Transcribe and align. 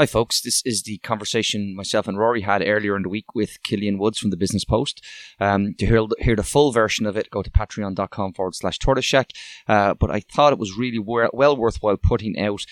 Hi, 0.00 0.06
folks. 0.06 0.40
This 0.40 0.62
is 0.64 0.84
the 0.84 0.96
conversation 0.96 1.76
myself 1.76 2.08
and 2.08 2.16
Rory 2.16 2.40
had 2.40 2.66
earlier 2.66 2.96
in 2.96 3.02
the 3.02 3.10
week 3.10 3.34
with 3.34 3.62
Killian 3.62 3.98
Woods 3.98 4.18
from 4.18 4.30
the 4.30 4.36
Business 4.38 4.64
Post. 4.64 5.04
Um, 5.38 5.74
to 5.74 5.84
hear, 5.84 6.06
hear 6.20 6.36
the 6.36 6.42
full 6.42 6.72
version 6.72 7.04
of 7.04 7.18
it, 7.18 7.28
go 7.28 7.42
to 7.42 7.50
patreon.com 7.50 8.32
forward 8.32 8.54
slash 8.54 8.78
tortoiseshack. 8.78 9.32
Uh, 9.68 9.92
but 9.92 10.10
I 10.10 10.20
thought 10.20 10.54
it 10.54 10.58
was 10.58 10.78
really 10.78 10.98
well 10.98 11.54
worthwhile 11.54 11.98
putting 11.98 12.38
out 12.38 12.64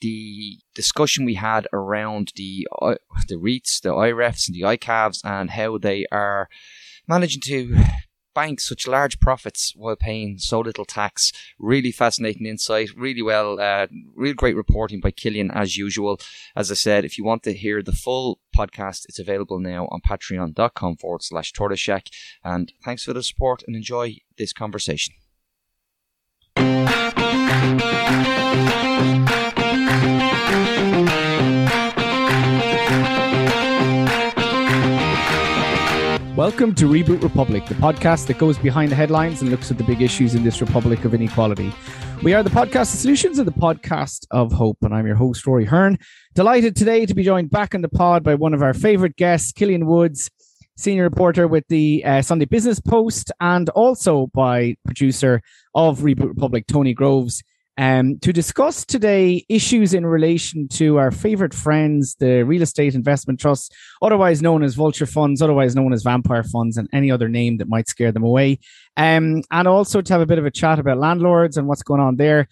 the 0.00 0.58
discussion 0.74 1.24
we 1.24 1.34
had 1.34 1.68
around 1.72 2.32
the 2.34 2.66
uh, 2.82 2.96
the 3.28 3.36
REITs, 3.36 3.80
the 3.80 3.90
IREFs, 3.90 4.48
and 4.48 4.56
the 4.56 4.62
ICAVs, 4.62 5.20
and 5.24 5.50
how 5.50 5.78
they 5.78 6.06
are 6.10 6.48
managing 7.06 7.42
to 7.42 7.76
bank 8.34 8.60
such 8.60 8.86
large 8.86 9.20
profits 9.20 9.72
while 9.76 9.96
paying 9.96 10.38
so 10.38 10.60
little 10.60 10.84
tax. 10.84 11.32
Really 11.58 11.92
fascinating 11.92 12.46
insight. 12.46 12.90
Really 12.96 13.22
well, 13.22 13.60
uh, 13.60 13.86
real 14.14 14.34
great 14.34 14.56
reporting 14.56 15.00
by 15.00 15.10
Killian 15.10 15.50
as 15.50 15.76
usual. 15.76 16.20
As 16.56 16.70
I 16.70 16.74
said, 16.74 17.04
if 17.04 17.18
you 17.18 17.24
want 17.24 17.42
to 17.44 17.52
hear 17.52 17.82
the 17.82 17.92
full 17.92 18.40
podcast, 18.56 19.06
it's 19.08 19.18
available 19.18 19.58
now 19.58 19.86
on 19.90 20.00
patreon.com 20.00 20.96
forward 20.96 21.22
slash 21.22 21.52
tortoise 21.52 21.74
tortoiseshack. 21.74 22.08
And 22.42 22.72
thanks 22.84 23.04
for 23.04 23.12
the 23.12 23.22
support 23.22 23.62
and 23.66 23.76
enjoy 23.76 24.18
this 24.36 24.52
conversation. 24.52 25.14
Welcome 36.36 36.74
to 36.76 36.86
Reboot 36.86 37.22
Republic, 37.22 37.64
the 37.66 37.76
podcast 37.76 38.26
that 38.26 38.38
goes 38.38 38.58
behind 38.58 38.90
the 38.90 38.96
headlines 38.96 39.40
and 39.40 39.52
looks 39.52 39.70
at 39.70 39.78
the 39.78 39.84
big 39.84 40.02
issues 40.02 40.34
in 40.34 40.42
this 40.42 40.60
republic 40.60 41.04
of 41.04 41.14
inequality. 41.14 41.72
We 42.24 42.34
are 42.34 42.42
the 42.42 42.50
podcast 42.50 42.92
of 42.92 42.98
solutions 42.98 43.38
and 43.38 43.46
the 43.46 43.52
podcast 43.52 44.26
of 44.32 44.50
hope, 44.50 44.78
and 44.82 44.92
I'm 44.92 45.06
your 45.06 45.14
host, 45.14 45.46
Rory 45.46 45.64
Hearn. 45.64 45.96
Delighted 46.34 46.74
today 46.74 47.06
to 47.06 47.14
be 47.14 47.22
joined 47.22 47.50
back 47.50 47.72
in 47.72 47.82
the 47.82 47.88
pod 47.88 48.24
by 48.24 48.34
one 48.34 48.52
of 48.52 48.62
our 48.62 48.74
favorite 48.74 49.14
guests, 49.14 49.52
Killian 49.52 49.86
Woods, 49.86 50.28
senior 50.76 51.04
reporter 51.04 51.46
with 51.46 51.68
the 51.68 52.04
uh, 52.04 52.20
Sunday 52.20 52.46
Business 52.46 52.80
Post, 52.80 53.30
and 53.40 53.68
also 53.68 54.26
by 54.34 54.74
producer 54.84 55.40
of 55.72 56.00
Reboot 56.00 56.26
Republic, 56.26 56.66
Tony 56.66 56.94
Groves 56.94 57.44
um, 57.76 58.18
to 58.20 58.32
discuss 58.32 58.84
today 58.84 59.44
issues 59.48 59.94
in 59.94 60.06
relation 60.06 60.68
to 60.68 60.98
our 60.98 61.10
favorite 61.10 61.54
friends, 61.54 62.14
the 62.16 62.42
real 62.44 62.62
estate 62.62 62.94
investment 62.94 63.40
trusts, 63.40 63.70
otherwise 64.00 64.42
known 64.42 64.62
as 64.62 64.74
vulture 64.74 65.06
funds, 65.06 65.42
otherwise 65.42 65.74
known 65.74 65.92
as 65.92 66.02
vampire 66.02 66.44
funds, 66.44 66.76
and 66.76 66.88
any 66.92 67.10
other 67.10 67.28
name 67.28 67.56
that 67.58 67.68
might 67.68 67.88
scare 67.88 68.12
them 68.12 68.22
away. 68.22 68.58
Um, 68.96 69.42
and 69.50 69.66
also 69.66 70.00
to 70.00 70.12
have 70.12 70.22
a 70.22 70.26
bit 70.26 70.38
of 70.38 70.46
a 70.46 70.50
chat 70.50 70.78
about 70.78 70.98
landlords 70.98 71.56
and 71.56 71.66
what's 71.66 71.82
going 71.82 72.00
on 72.00 72.16
there. 72.16 72.48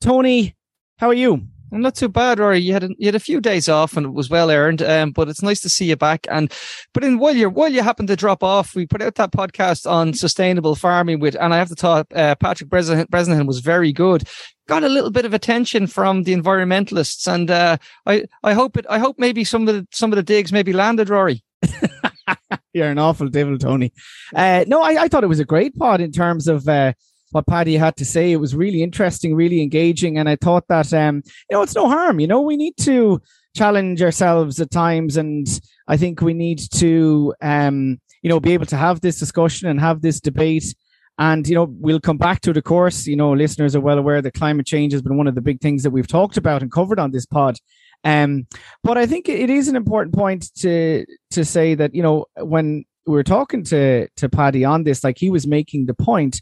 Tony, 0.00 0.56
how 0.98 1.08
are 1.08 1.14
you? 1.14 1.46
I'm 1.72 1.82
not 1.82 1.94
too 1.94 2.08
bad, 2.08 2.38
Rory. 2.38 2.58
You 2.58 2.72
had 2.72 2.84
a, 2.84 2.88
you 2.98 3.06
had 3.06 3.14
a 3.14 3.20
few 3.20 3.40
days 3.40 3.68
off 3.68 3.96
and 3.96 4.06
it 4.06 4.12
was 4.12 4.28
well 4.28 4.50
earned. 4.50 4.82
Um, 4.82 5.12
but 5.12 5.28
it's 5.28 5.42
nice 5.42 5.60
to 5.60 5.68
see 5.68 5.86
you 5.86 5.96
back. 5.96 6.26
And 6.30 6.52
but 6.92 7.04
in 7.04 7.18
while 7.18 7.36
you 7.36 7.48
while 7.48 7.68
you 7.70 7.82
happen 7.82 8.06
to 8.08 8.16
drop 8.16 8.42
off, 8.42 8.74
we 8.74 8.86
put 8.86 9.02
out 9.02 9.14
that 9.16 9.32
podcast 9.32 9.88
on 9.90 10.14
sustainable 10.14 10.74
farming 10.74 11.20
with, 11.20 11.36
and 11.36 11.54
I 11.54 11.58
have 11.58 11.68
to 11.68 11.74
talk. 11.74 12.08
Uh, 12.14 12.34
Patrick 12.34 12.68
Bresnahan 12.68 13.46
was 13.46 13.60
very 13.60 13.92
good. 13.92 14.24
Got 14.66 14.84
a 14.84 14.88
little 14.88 15.10
bit 15.10 15.24
of 15.24 15.34
attention 15.34 15.86
from 15.86 16.24
the 16.24 16.34
environmentalists, 16.34 17.32
and 17.32 17.50
uh, 17.50 17.76
I 18.06 18.24
I 18.42 18.52
hope 18.52 18.76
it. 18.76 18.86
I 18.88 18.98
hope 18.98 19.18
maybe 19.18 19.44
some 19.44 19.68
of 19.68 19.74
the 19.74 19.86
some 19.92 20.12
of 20.12 20.16
the 20.16 20.22
digs 20.22 20.52
maybe 20.52 20.72
landed, 20.72 21.08
Rory. 21.08 21.42
You're 22.72 22.90
an 22.90 22.98
awful 22.98 23.28
devil, 23.28 23.58
Tony. 23.58 23.92
Uh, 24.34 24.64
no, 24.66 24.82
I, 24.82 25.02
I 25.02 25.08
thought 25.08 25.24
it 25.24 25.28
was 25.28 25.40
a 25.40 25.44
great 25.44 25.76
pod 25.76 26.00
in 26.00 26.12
terms 26.12 26.46
of 26.46 26.68
uh, 26.68 26.92
what 27.32 27.46
Paddy 27.46 27.76
had 27.76 27.96
to 27.96 28.04
say. 28.04 28.32
It 28.32 28.36
was 28.36 28.54
really 28.54 28.82
interesting, 28.82 29.34
really 29.34 29.62
engaging, 29.62 30.18
and 30.18 30.28
I 30.28 30.36
thought 30.36 30.66
that 30.68 30.92
um, 30.92 31.22
you 31.50 31.56
know 31.56 31.62
it's 31.62 31.74
no 31.74 31.88
harm. 31.88 32.20
You 32.20 32.26
know, 32.26 32.40
we 32.40 32.56
need 32.56 32.76
to 32.80 33.20
challenge 33.56 34.02
ourselves 34.02 34.60
at 34.60 34.70
times, 34.70 35.16
and 35.16 35.46
I 35.88 35.96
think 35.96 36.20
we 36.20 36.34
need 36.34 36.60
to 36.74 37.34
um, 37.40 38.00
you 38.22 38.28
know 38.28 38.40
be 38.40 38.52
able 38.52 38.66
to 38.66 38.76
have 38.76 39.00
this 39.00 39.18
discussion 39.18 39.68
and 39.68 39.80
have 39.80 40.02
this 40.02 40.20
debate. 40.20 40.74
And 41.18 41.46
you 41.46 41.54
know 41.54 41.66
we'll 41.68 42.00
come 42.00 42.18
back 42.18 42.40
to 42.42 42.52
the 42.52 42.62
course, 42.62 43.06
you 43.06 43.16
know 43.16 43.32
listeners 43.32 43.76
are 43.76 43.80
well 43.80 43.98
aware 43.98 44.22
that 44.22 44.34
climate 44.34 44.66
change 44.66 44.92
has 44.92 45.02
been 45.02 45.16
one 45.16 45.26
of 45.26 45.34
the 45.34 45.42
big 45.42 45.60
things 45.60 45.82
that 45.82 45.90
we've 45.90 46.08
talked 46.08 46.36
about 46.36 46.62
and 46.62 46.72
covered 46.72 46.98
on 46.98 47.10
this 47.10 47.26
pod. 47.26 47.56
Um, 48.04 48.46
but 48.82 48.96
I 48.96 49.06
think 49.06 49.28
it 49.28 49.50
is 49.50 49.68
an 49.68 49.76
important 49.76 50.14
point 50.14 50.52
to 50.56 51.04
to 51.32 51.44
say 51.44 51.74
that 51.74 51.94
you 51.94 52.02
know 52.02 52.26
when 52.38 52.84
we 53.06 53.14
were 53.14 53.24
talking 53.24 53.64
to 53.64 54.08
to 54.16 54.28
Paddy 54.28 54.64
on 54.64 54.84
this, 54.84 55.04
like 55.04 55.18
he 55.18 55.30
was 55.30 55.46
making 55.46 55.86
the 55.86 55.94
point 55.94 56.40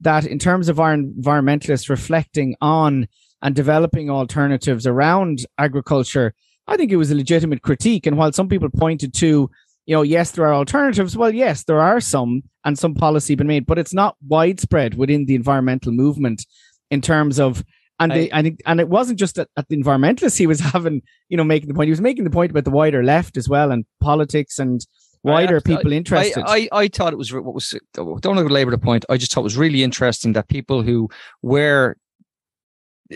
that 0.00 0.26
in 0.26 0.38
terms 0.38 0.68
of 0.68 0.78
our 0.78 0.96
environmentalists 0.96 1.88
reflecting 1.88 2.54
on 2.60 3.08
and 3.42 3.54
developing 3.54 4.10
alternatives 4.10 4.86
around 4.86 5.46
agriculture, 5.58 6.34
I 6.66 6.76
think 6.76 6.92
it 6.92 6.96
was 6.96 7.10
a 7.10 7.16
legitimate 7.16 7.62
critique. 7.62 8.06
And 8.06 8.16
while 8.16 8.32
some 8.32 8.48
people 8.48 8.68
pointed 8.70 9.14
to, 9.14 9.50
you 9.86 9.94
know, 9.94 10.02
yes, 10.02 10.32
there 10.32 10.46
are 10.46 10.54
alternatives. 10.54 11.16
Well, 11.16 11.34
yes, 11.34 11.64
there 11.64 11.80
are 11.80 12.00
some, 12.00 12.42
and 12.64 12.78
some 12.78 12.94
policy 12.94 13.34
been 13.34 13.46
made, 13.46 13.66
but 13.66 13.78
it's 13.78 13.94
not 13.94 14.16
widespread 14.26 14.94
within 14.94 15.24
the 15.26 15.34
environmental 15.34 15.92
movement 15.92 16.44
in 16.90 17.00
terms 17.00 17.40
of. 17.40 17.64
And 18.00 18.12
I, 18.12 18.16
they, 18.16 18.28
think, 18.28 18.60
and 18.64 18.78
it 18.78 18.88
wasn't 18.88 19.18
just 19.18 19.38
at, 19.38 19.48
at 19.56 19.68
the 19.68 19.76
environmentalists 19.76 20.38
he 20.38 20.46
was 20.46 20.60
having, 20.74 21.02
you 21.28 21.36
know, 21.36 21.44
making 21.44 21.68
the 21.68 21.74
point. 21.74 21.88
He 21.88 21.92
was 21.92 22.00
making 22.00 22.24
the 22.24 22.30
point 22.30 22.50
about 22.50 22.64
the 22.64 22.70
wider 22.70 23.02
left 23.02 23.36
as 23.36 23.48
well, 23.48 23.72
and 23.72 23.86
politics 24.00 24.58
and 24.58 24.86
wider 25.22 25.56
I, 25.56 25.60
people 25.60 25.92
interested. 25.92 26.42
I, 26.46 26.56
I, 26.56 26.68
I, 26.72 26.88
thought 26.88 27.12
it 27.12 27.16
was 27.16 27.32
what 27.32 27.54
was 27.54 27.74
don't 27.94 28.06
want 28.06 28.24
to 28.24 28.44
belabor 28.44 28.70
the 28.70 28.78
point. 28.78 29.04
I 29.08 29.16
just 29.16 29.32
thought 29.32 29.40
it 29.40 29.44
was 29.44 29.56
really 29.56 29.82
interesting 29.82 30.32
that 30.32 30.48
people 30.48 30.82
who 30.82 31.08
were 31.42 31.96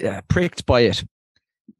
uh, 0.04 0.20
pricked 0.28 0.66
by 0.66 0.80
it 0.80 1.04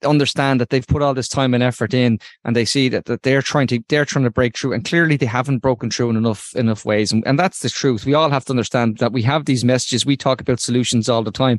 understand 0.05 0.61
that 0.61 0.71
they've 0.71 0.87
put 0.87 1.03
all 1.03 1.15
this 1.15 1.29
time 1.29 1.55
and 1.55 1.63
effort 1.63 1.95
in 1.95 2.19
and 2.45 2.57
they 2.57 2.65
see 2.65 2.89
that, 2.89 3.05
that 3.07 3.23
they're 3.23 3.43
trying 3.43 3.67
to 3.69 3.81
they're 3.89 4.05
trying 4.05 4.25
to 4.25 4.31
break 4.31 4.57
through 4.57 4.73
and 4.73 4.85
clearly 4.85 5.17
they 5.17 5.27
haven't 5.27 5.59
broken 5.59 5.91
through 5.91 6.11
in 6.11 6.17
enough 6.17 6.53
enough 6.57 6.85
ways 6.85 7.13
and, 7.13 7.25
and 7.27 7.39
that's 7.39 7.61
the 7.61 7.69
truth 7.69 8.05
we 8.05 8.15
all 8.15 8.31
have 8.31 8.45
to 8.45 8.53
understand 8.53 8.99
that 8.99 9.13
we 9.13 9.23
have 9.23 9.45
these 9.45 9.65
messages 9.65 10.05
we 10.05 10.17
talk 10.17 10.41
about 10.41 10.61
solutions 10.61 11.09
all 11.09 11.23
the 11.23 11.31
time 11.31 11.59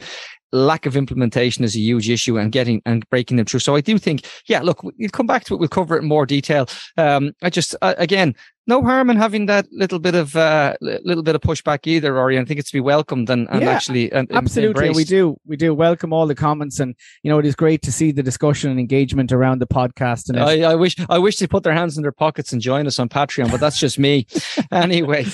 lack 0.54 0.86
of 0.86 0.96
implementation 0.96 1.64
is 1.64 1.76
a 1.76 1.80
huge 1.80 2.10
issue 2.10 2.38
and 2.38 2.52
getting 2.52 2.82
and 2.86 3.10
breaking 3.10 3.38
them 3.38 3.46
through. 3.46 3.60
So 3.60 3.76
I 3.76 3.82
do 3.82 3.98
think, 3.98 4.26
yeah, 4.48 4.62
look, 4.62 4.84
we'll 4.84 5.10
come 5.12 5.28
back 5.28 5.44
to 5.46 5.56
it. 5.56 5.60
We'll 5.60 5.68
cover 5.68 5.98
it 5.98 6.04
in 6.04 6.08
more 6.08 6.26
detail. 6.26 6.68
Um, 6.96 7.34
I 7.42 7.50
just, 7.50 7.76
uh, 7.82 7.96
again, 7.98 8.36
no 8.66 8.82
harm 8.82 9.10
in 9.10 9.18
having 9.18 9.48
that 9.48 9.68
little 9.72 10.00
bit 10.00 10.16
of 10.16 10.36
uh, 10.38 10.76
little 10.80 11.24
bit 11.24 11.36
of 11.36 11.42
pushback 11.42 11.86
either, 11.86 12.14
Rory. 12.14 12.40
I 12.40 12.46
think 12.46 12.62
it's 12.62 12.70
to 12.70 12.78
be 12.78 12.82
welcomed 12.82 13.30
and, 13.30 13.50
and 13.50 13.62
yeah, 13.62 13.70
actually 13.70 14.10
and, 14.12 14.32
absolutely 14.32 14.88
embraced. 14.88 14.96
we 14.96 15.04
do 15.04 15.38
we 15.46 15.58
do 15.58 15.74
welcome 15.74 16.14
all 16.14 16.28
the 16.28 16.36
comments 16.36 16.80
and 16.80 16.96
you 17.24 17.30
know 17.30 17.40
it 17.40 17.46
is 17.46 17.56
great 17.56 17.82
to 17.82 17.92
see 17.92 18.12
the 18.12 18.24
discussion 18.24 18.72
and 18.72 18.80
engagement 18.80 19.34
around 19.34 19.60
the 19.60 19.68
podcast. 19.68 20.30
And 20.30 20.40
I, 20.40 20.72
I 20.72 20.76
wish 20.76 20.96
I 21.10 21.20
wish 21.20 21.40
they 21.40 21.48
put 21.48 21.64
their 21.64 21.74
hands 21.74 21.98
in 21.98 22.04
their 22.04 22.14
pockets 22.14 22.54
and 22.54 22.62
join 22.62 22.88
us 22.88 23.00
on 23.00 23.10
Patreon, 23.10 23.52
but 23.52 23.60
that's 23.60 23.80
just 23.80 24.00
me. 24.00 24.28
anyway, 24.72 25.26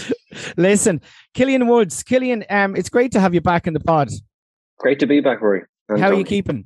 listen, 0.57 0.99
Killian 1.35 1.67
Woods, 1.67 2.01
Killian, 2.01 2.45
um, 2.49 2.75
it's 2.75 2.89
great 2.89 3.11
to 3.11 3.19
have 3.19 3.35
you 3.35 3.41
back 3.41 3.67
in 3.67 3.73
the 3.73 3.79
pod. 3.79 4.09
Great 4.79 4.99
to 4.99 5.07
be 5.07 5.19
back, 5.19 5.41
Rory. 5.41 5.63
How 5.89 6.09
are 6.09 6.13
you 6.13 6.23
keeping? 6.23 6.65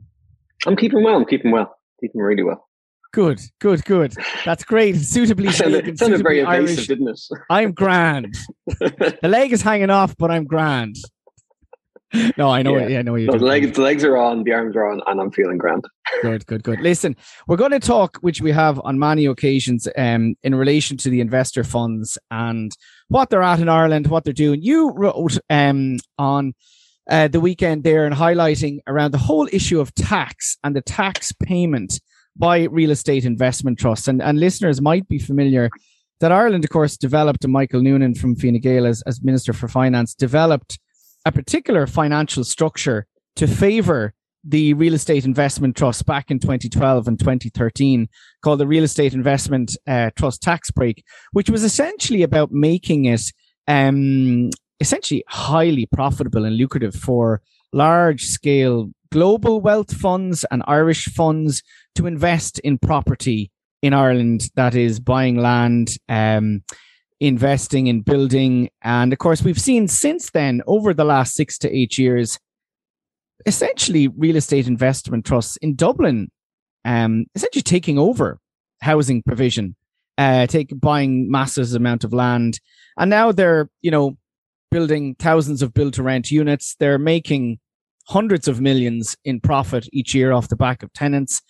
I'm 0.68 0.75
keeping 0.75 1.03
well. 1.03 1.16
I'm 1.16 1.25
keeping 1.25 1.51
well. 1.51 1.75
Keeping 2.00 2.22
really 2.22 2.44
well. 2.44 2.68
Good, 3.12 3.41
good, 3.59 3.84
good. 3.85 4.16
That's 4.46 4.63
great. 4.63 4.96
Suitably 4.97 5.51
sounded, 5.51 5.97
sounded 5.97 6.23
very 6.23 6.44
Irish. 6.44 6.72
evasive, 6.72 6.88
didn't 6.88 7.09
it? 7.09 7.19
I'm 7.50 7.72
grand. 7.72 8.35
the 8.68 9.18
leg 9.23 9.52
is 9.52 9.62
hanging 9.62 9.90
off, 9.90 10.16
but 10.18 10.31
I'm 10.31 10.46
grand. 10.46 10.96
No, 12.38 12.50
I 12.50 12.62
know. 12.62 12.78
Yeah, 12.78 12.88
yeah 12.88 13.00
I 13.00 13.02
know. 13.02 13.16
No, 13.16 13.38
the 13.38 13.46
legs, 13.46 13.75
the 13.75 13.81
legs 13.81 14.03
are 14.03 14.18
on, 14.18 14.44
the 14.44 14.53
arms 14.53 14.75
are 14.75 14.85
on, 14.91 15.02
and 15.07 15.19
I'm 15.19 15.31
feeling 15.31 15.57
grand. 15.57 15.84
good, 16.22 16.46
good, 16.46 16.63
good. 16.63 16.79
Listen, 16.81 17.16
we're 17.47 17.57
going 17.57 17.72
to 17.72 17.79
talk, 17.79 18.18
which 18.22 18.41
we 18.41 18.52
have 18.52 18.79
on 18.84 19.00
many 19.00 19.25
occasions, 19.25 19.88
um, 19.97 20.35
in 20.44 20.53
relation 20.53 20.97
to 20.97 21.09
the 21.09 21.22
investor 21.22 21.63
funds 21.63 22.18
and 22.29 22.72
what 23.07 23.31
they're 23.31 23.41
at 23.41 23.59
in 23.59 23.69
Ireland, 23.69 24.07
what 24.07 24.23
they're 24.23 24.34
doing. 24.34 24.62
You 24.62 24.91
wrote 24.91 25.40
um 25.50 25.97
on 26.19 26.53
uh, 27.09 27.28
the 27.28 27.40
weekend 27.40 27.84
there 27.84 28.06
and 28.06 28.16
highlighting 28.16 28.80
around 28.88 29.12
the 29.12 29.18
whole 29.18 29.47
issue 29.52 29.80
of 29.80 29.94
tax 29.96 30.58
and 30.64 30.75
the 30.75 30.81
tax 30.81 31.31
payment 31.31 32.00
by 32.36 32.64
real 32.64 32.91
estate 32.91 33.25
investment 33.25 33.78
trusts. 33.78 34.08
And, 34.08 34.22
and 34.22 34.40
listeners 34.40 34.82
might 34.82 35.08
be 35.08 35.20
familiar 35.20 35.70
that 36.20 36.32
Ireland, 36.32 36.64
of 36.64 36.70
course, 36.70 36.97
developed, 36.97 37.44
and 37.44 37.53
Michael 37.53 37.82
Noonan 37.82 38.16
from 38.16 38.35
Fine 38.35 38.59
Gael 38.61 38.85
as, 38.85 39.02
as 39.03 39.22
Minister 39.22 39.53
for 39.53 39.67
Finance, 39.67 40.16
developed 40.16 40.79
a 41.26 41.32
particular 41.32 41.85
financial 41.88 42.44
structure 42.44 43.08
to 43.35 43.47
favour 43.47 44.14
the 44.44 44.73
real 44.73 44.94
estate 44.94 45.26
investment 45.26 45.76
trust 45.76 46.06
back 46.06 46.29
in 46.29 46.40
2012 46.40 47.08
and 47.08 47.17
2013 47.20 48.09
called 48.41 48.59
the 48.59 48.67
Real 48.67 48.84
Estate 48.84 49.14
Investment 49.14 49.78
uh, 49.88 50.09
Trust 50.17 50.41
Tax 50.41 50.70
Break, 50.70 51.03
which 51.32 51.49
was 51.49 51.64
essentially 51.64 52.23
about 52.23 52.52
making 52.52 53.06
it 53.06 53.22
um, 53.67 54.49
essentially 54.84 55.24
highly 55.30 55.85
profitable 55.85 56.44
and 56.44 56.58
lucrative 56.58 56.94
for 56.94 57.41
large 57.72 58.26
scale 58.26 58.91
global 59.12 59.62
wealth 59.62 59.96
funds 59.96 60.44
and 60.52 60.62
Irish 60.68 61.06
funds 61.06 61.64
to 61.96 62.06
invest 62.06 62.59
in 62.59 62.78
property 62.78 63.50
in 63.82 63.94
Ireland 63.94 64.50
that 64.56 64.76
is 64.76 65.00
buying 65.00 65.38
land, 65.38 65.96
um, 66.09 66.64
investing 67.22 67.88
in 67.88 68.02
building. 68.02 68.70
And 68.82 69.14
of 69.14 69.20
course, 69.20 69.41
we've 69.41 69.62
seen 69.62 69.88
since 69.88 70.32
then, 70.32 70.62
over 70.68 70.94
the 70.94 71.06
last 71.06 71.34
six 71.34 71.58
to 71.59 71.74
eight 71.74 71.97
years, 71.97 72.38
essentially 73.46 74.09
real 74.09 74.35
estate 74.35 74.68
investment 74.68 75.26
trusts 75.26 75.56
in 75.58 75.76
Dublin 75.76 76.30
um, 76.84 77.26
essentially 77.35 77.62
taking 77.62 77.97
over 77.97 78.38
housing 78.82 79.24
provision, 79.24 79.78
uh, 80.18 80.46
take 80.47 80.78
buying 80.78 81.32
massive 81.32 81.74
amount 81.74 82.03
of 82.03 82.12
land, 82.12 82.59
and 82.97 83.09
now 83.09 83.32
they're 83.32 83.70
you 83.82 83.91
know 83.91 84.18
building 84.73 85.16
thousands 85.20 85.61
of 85.61 85.72
build 85.72 85.93
to 85.93 86.02
rent 86.02 86.31
units. 86.31 86.75
They're 86.79 86.97
making 86.97 87.59
hundreds 88.08 88.47
of 88.47 88.59
millions 88.59 89.16
in 89.23 89.40
profit 89.40 89.87
each 89.93 90.16
year 90.16 90.31
off 90.31 90.49
the 90.49 90.55
back 90.55 90.81
of 90.81 90.91
tenants. 90.93 91.43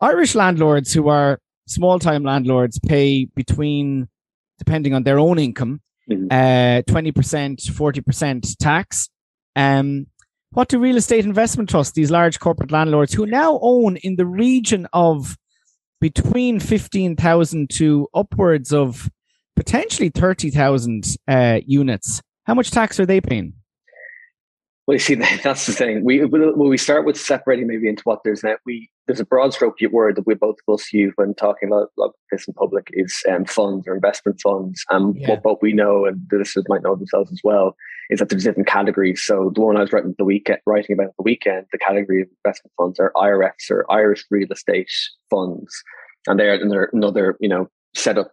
Irish 0.00 0.34
landlords 0.34 0.92
who 0.92 1.08
are 1.08 1.38
small 1.68 2.00
time 2.00 2.24
landlords 2.24 2.80
pay 2.80 3.26
between, 3.26 4.08
depending 4.58 4.92
on 4.92 5.04
their 5.04 5.20
own 5.20 5.38
income, 5.38 5.80
mm-hmm. 6.10 6.26
uh, 6.32 6.82
20%, 6.82 7.12
40% 7.12 8.56
tax. 8.58 9.08
Um, 9.54 10.08
what 10.50 10.68
do 10.68 10.80
real 10.80 10.96
estate 10.96 11.24
investment 11.24 11.70
trusts, 11.70 11.94
these 11.94 12.10
large 12.10 12.40
corporate 12.40 12.72
landlords 12.72 13.14
who 13.14 13.24
now 13.24 13.60
own 13.62 13.96
in 13.98 14.16
the 14.16 14.26
region 14.26 14.88
of 14.92 15.36
between 16.00 16.58
15,000 16.58 17.70
to 17.70 18.08
upwards 18.12 18.72
of 18.72 19.08
potentially 19.54 20.08
30,000 20.08 21.16
uh, 21.28 21.60
units, 21.64 22.20
how 22.44 22.54
much 22.54 22.70
tax 22.70 22.98
are 23.00 23.06
they 23.06 23.20
paying? 23.20 23.54
Well, 24.86 24.96
you 24.96 24.98
see, 24.98 25.14
that's 25.44 25.66
the 25.66 25.72
thing. 25.72 26.04
We 26.04 26.24
when 26.24 26.68
we 26.68 26.76
start 26.76 27.06
with 27.06 27.18
separating 27.18 27.66
maybe 27.66 27.88
into 27.88 28.02
what 28.04 28.20
there's 28.24 28.42
now, 28.42 28.56
we 28.66 28.90
there's 29.06 29.20
a 29.20 29.24
broad 29.24 29.52
stroke 29.52 29.76
word 29.90 30.16
that 30.16 30.26
we 30.26 30.34
both 30.34 30.56
of 30.66 30.74
us 30.74 30.92
use 30.92 31.12
when 31.16 31.34
talking 31.34 31.68
about, 31.68 31.90
about 31.98 32.14
this 32.30 32.46
in 32.46 32.54
public 32.54 32.88
is 32.92 33.22
um, 33.30 33.44
funds 33.44 33.86
or 33.86 33.94
investment 33.94 34.40
funds. 34.40 34.84
And 34.90 35.16
yeah. 35.16 35.30
what, 35.30 35.44
what 35.44 35.62
we 35.62 35.72
know, 35.72 36.04
and 36.04 36.20
the 36.30 36.38
listeners 36.38 36.66
might 36.68 36.82
know 36.82 36.94
themselves 36.94 37.32
as 37.32 37.40
well, 37.42 37.76
is 38.10 38.20
that 38.20 38.28
there's 38.28 38.44
different 38.44 38.68
categories. 38.68 39.22
So 39.24 39.50
the 39.54 39.60
one 39.60 39.76
I 39.76 39.80
was 39.80 39.92
writing 39.92 40.14
the 40.18 40.24
weekend, 40.24 40.60
writing 40.66 40.94
about 40.94 41.16
the 41.16 41.24
weekend, 41.24 41.66
the 41.72 41.78
category 41.78 42.22
of 42.22 42.28
investment 42.44 42.72
funds 42.76 43.00
are 43.00 43.12
IRFs 43.16 43.70
or 43.70 43.90
Irish 43.90 44.24
Real 44.30 44.52
Estate 44.52 44.90
Funds, 45.30 45.82
and 46.26 46.38
they're, 46.38 46.90
another 46.92 47.36
you 47.40 47.48
know 47.48 47.68
set 47.94 48.16
setup 48.16 48.30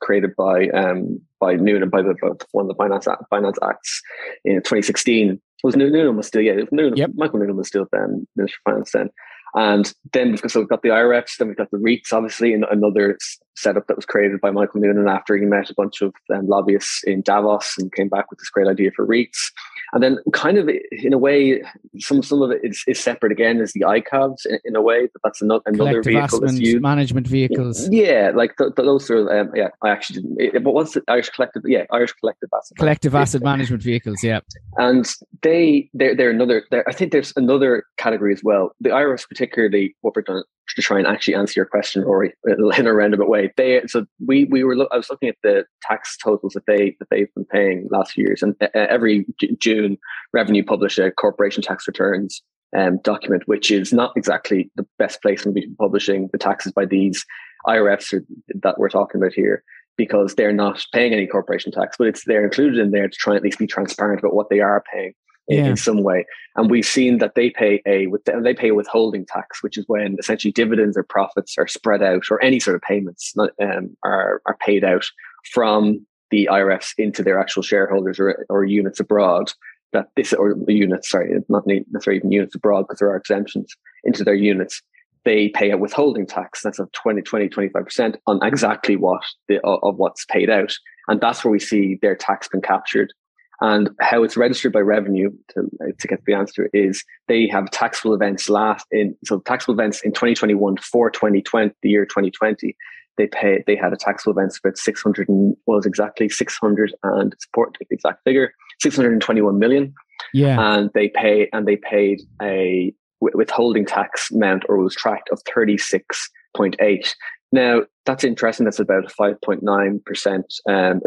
created 0.00 0.34
by 0.36 0.68
um, 0.68 1.20
by 1.40 1.54
Noonan 1.54 1.90
by 1.90 2.02
the 2.02 2.14
one 2.52 2.64
of 2.64 2.68
the 2.68 2.74
finance 2.74 3.06
finance 3.30 3.58
acts 3.62 4.02
in 4.44 4.56
2016 4.56 5.40
was 5.62 5.76
Noonan 5.76 6.16
was 6.16 6.26
still 6.26 6.42
yeah 6.42 6.54
Noonan, 6.70 6.96
yep. 6.96 7.10
Michael 7.14 7.40
Noonan 7.40 7.56
was 7.56 7.68
still 7.68 7.86
then 7.92 8.26
Minister 8.36 8.58
of 8.66 8.72
Finance 8.72 8.92
then 8.92 9.10
and 9.54 9.92
then 10.12 10.32
because 10.32 10.52
so 10.52 10.60
we've 10.60 10.68
got 10.68 10.82
the 10.82 10.90
IRFs, 10.90 11.36
then 11.38 11.48
we've 11.48 11.56
got 11.56 11.70
the 11.70 11.78
REITs, 11.78 12.12
obviously, 12.12 12.52
and 12.52 12.64
another 12.70 13.16
setup 13.56 13.86
that 13.88 13.96
was 13.96 14.06
created 14.06 14.40
by 14.40 14.50
Michael 14.50 14.80
Noonan 14.80 15.08
after 15.08 15.36
he 15.36 15.44
met 15.44 15.68
a 15.68 15.74
bunch 15.74 16.00
of 16.00 16.14
um, 16.32 16.46
lobbyists 16.46 17.02
in 17.04 17.22
Davos 17.22 17.76
and 17.78 17.92
came 17.92 18.08
back 18.08 18.30
with 18.30 18.38
this 18.38 18.50
great 18.50 18.68
idea 18.68 18.90
for 18.94 19.06
REITs. 19.06 19.50
And 19.92 20.02
then, 20.02 20.18
kind 20.34 20.58
of 20.58 20.68
in 20.90 21.12
a 21.14 21.18
way, 21.18 21.62
some 21.98 22.22
some 22.22 22.42
of 22.42 22.50
it 22.50 22.60
is, 22.62 22.84
is 22.86 23.00
separate 23.00 23.32
again 23.32 23.60
as 23.60 23.72
the 23.72 23.80
ICAVs 23.80 24.44
in, 24.44 24.58
in 24.66 24.76
a 24.76 24.82
way, 24.82 25.08
but 25.12 25.22
that's 25.24 25.40
another, 25.40 25.62
another 25.64 26.02
vehicle 26.02 26.40
that's 26.40 26.58
used. 26.58 26.82
management 26.82 27.26
vehicles. 27.26 27.88
Yeah, 27.90 28.32
like 28.34 28.56
the, 28.58 28.70
the, 28.76 28.82
those 28.82 29.10
are 29.10 29.40
um, 29.40 29.50
yeah. 29.54 29.68
I 29.82 29.88
actually 29.88 30.20
didn't. 30.20 30.40
It, 30.40 30.62
but 30.62 30.72
what's 30.72 30.92
the 30.92 31.02
Irish 31.08 31.30
collective? 31.30 31.62
Yeah, 31.64 31.84
Irish 31.90 32.12
collective 32.12 32.50
asset. 32.54 32.76
Collective 32.76 33.14
asset 33.14 33.42
management 33.42 33.82
vehicles. 33.82 34.22
Yeah, 34.22 34.40
and 34.76 35.10
they 35.40 35.88
they're 35.94 36.14
they're 36.14 36.30
another. 36.30 36.64
They're, 36.70 36.86
I 36.86 36.92
think 36.92 37.12
there's 37.12 37.32
another 37.34 37.84
category 37.96 38.34
as 38.34 38.44
well. 38.44 38.72
The 38.82 38.90
Irish, 38.90 39.24
particularly, 39.38 39.94
what 40.00 40.16
we're 40.16 40.22
done 40.22 40.42
to 40.74 40.82
try 40.82 40.98
and 40.98 41.06
actually 41.06 41.34
answer 41.34 41.54
your 41.56 41.66
question, 41.66 42.02
Rory, 42.02 42.34
in 42.76 42.86
a 42.86 42.92
roundabout 42.92 43.28
way. 43.28 43.52
They 43.56 43.82
so 43.86 44.04
we 44.26 44.44
we 44.44 44.64
were 44.64 44.74
I 44.92 44.96
was 44.96 45.08
looking 45.10 45.28
at 45.28 45.36
the 45.42 45.64
tax 45.82 46.16
totals 46.16 46.54
that 46.54 46.66
they 46.66 46.96
that 46.98 47.08
they've 47.10 47.32
been 47.34 47.44
paying 47.46 47.88
last 47.90 48.12
few 48.12 48.24
years, 48.24 48.42
and 48.42 48.54
uh, 48.60 48.68
every 48.74 49.26
June, 49.58 49.96
Revenue 50.32 50.64
publish 50.64 50.98
a 50.98 51.10
corporation 51.10 51.62
tax 51.62 51.86
returns 51.86 52.42
um, 52.76 52.98
document, 53.02 53.44
which 53.46 53.70
is 53.70 53.92
not 53.92 54.12
exactly 54.16 54.70
the 54.76 54.86
best 54.98 55.22
place 55.22 55.42
to 55.44 55.52
be 55.52 55.68
publishing 55.78 56.28
the 56.32 56.38
taxes 56.38 56.72
by 56.72 56.84
these 56.84 57.24
IRFs 57.66 58.12
or, 58.12 58.24
that 58.62 58.78
we're 58.78 58.88
talking 58.88 59.20
about 59.20 59.32
here 59.32 59.62
because 59.96 60.34
they're 60.34 60.52
not 60.52 60.84
paying 60.92 61.12
any 61.12 61.26
corporation 61.26 61.72
tax, 61.72 61.96
but 61.98 62.06
it's 62.06 62.24
they're 62.24 62.44
included 62.44 62.78
in 62.78 62.90
there 62.90 63.08
to 63.08 63.16
try 63.16 63.32
and 63.32 63.38
at 63.38 63.42
least 63.42 63.58
be 63.58 63.66
transparent 63.66 64.20
about 64.20 64.34
what 64.34 64.48
they 64.48 64.60
are 64.60 64.84
paying 64.92 65.12
in, 65.48 65.58
yeah. 65.58 65.70
in 65.70 65.76
some 65.76 66.02
way. 66.02 66.26
And 66.56 66.70
we've 66.70 66.86
seen 66.86 67.18
that 67.18 67.34
they 67.34 67.50
pay 67.50 67.82
a 67.86 68.06
with 68.06 68.24
they 68.24 68.54
pay 68.54 68.68
a 68.68 68.74
withholding 68.74 69.26
tax, 69.26 69.62
which 69.62 69.78
is 69.78 69.84
when 69.88 70.16
essentially 70.18 70.52
dividends 70.52 70.96
or 70.96 71.02
profits 71.02 71.56
are 71.58 71.66
spread 71.66 72.02
out, 72.02 72.24
or 72.30 72.42
any 72.42 72.60
sort 72.60 72.76
of 72.76 72.82
payments 72.82 73.34
um, 73.60 73.96
are 74.04 74.42
are 74.46 74.56
paid 74.60 74.84
out 74.84 75.06
from 75.52 76.04
the 76.30 76.48
IRFs 76.50 76.92
into 76.98 77.22
their 77.22 77.38
actual 77.38 77.62
shareholders 77.62 78.20
or, 78.20 78.44
or 78.50 78.64
units 78.64 79.00
abroad. 79.00 79.52
That 79.92 80.08
this 80.16 80.34
or 80.34 80.54
the 80.54 80.74
units, 80.74 81.08
sorry, 81.08 81.32
not 81.48 81.66
necessarily 81.66 82.18
even 82.18 82.30
units 82.30 82.54
abroad 82.54 82.82
because 82.82 82.98
there 82.98 83.08
are 83.08 83.16
exemptions 83.16 83.74
into 84.04 84.22
their 84.22 84.34
units. 84.34 84.82
They 85.24 85.48
pay 85.48 85.70
a 85.70 85.78
withholding 85.78 86.26
tax 86.26 86.62
that's 86.62 86.78
of 86.78 86.92
20, 86.92 87.22
20, 87.22 87.48
25% 87.48 88.16
on 88.26 88.38
exactly 88.42 88.96
what 88.96 89.22
the, 89.48 89.60
of 89.62 89.96
what's 89.96 90.26
paid 90.26 90.50
out. 90.50 90.74
And 91.08 91.20
that's 91.20 91.42
where 91.42 91.50
we 91.50 91.58
see 91.58 91.98
their 92.02 92.14
tax 92.14 92.48
being 92.48 92.62
captured 92.62 93.12
and 93.60 93.90
how 94.00 94.22
it's 94.22 94.36
registered 94.36 94.72
by 94.72 94.80
revenue 94.80 95.30
to, 95.48 95.68
to 95.98 96.08
get 96.08 96.24
the 96.26 96.34
answer 96.34 96.70
is 96.72 97.04
they 97.26 97.48
have 97.48 97.70
taxable 97.70 98.14
events 98.14 98.48
last 98.48 98.86
in 98.90 99.16
so 99.24 99.40
taxable 99.40 99.74
events 99.74 100.00
in 100.02 100.12
2021 100.12 100.76
for 100.78 101.10
2020 101.10 101.74
the 101.82 101.88
year 101.88 102.06
2020 102.06 102.76
they 103.16 103.26
pay 103.26 103.64
they 103.66 103.76
had 103.76 103.92
a 103.92 103.96
taxable 103.96 104.32
events 104.32 104.58
about 104.58 104.78
600 104.78 105.28
and 105.28 105.56
was 105.66 105.84
exactly 105.84 106.28
600 106.28 106.94
and 107.02 107.34
support 107.38 107.76
the 107.80 107.86
exact 107.90 108.22
figure 108.24 108.52
621 108.80 109.58
million. 109.58 109.94
Yeah. 110.32 110.76
And 110.76 110.90
they 110.94 111.08
pay 111.08 111.48
and 111.52 111.66
they 111.66 111.76
paid 111.76 112.20
a 112.40 112.92
withholding 113.20 113.84
tax 113.84 114.30
amount 114.30 114.64
or 114.68 114.78
was 114.78 114.94
tracked 114.94 115.28
of 115.30 115.42
36.8 115.44 117.14
now, 117.50 117.82
that's 118.04 118.24
interesting. 118.24 118.64
That's 118.64 118.78
about 118.78 119.04
a 119.04 119.14
5.9% 119.14 120.44
um, 120.68 121.00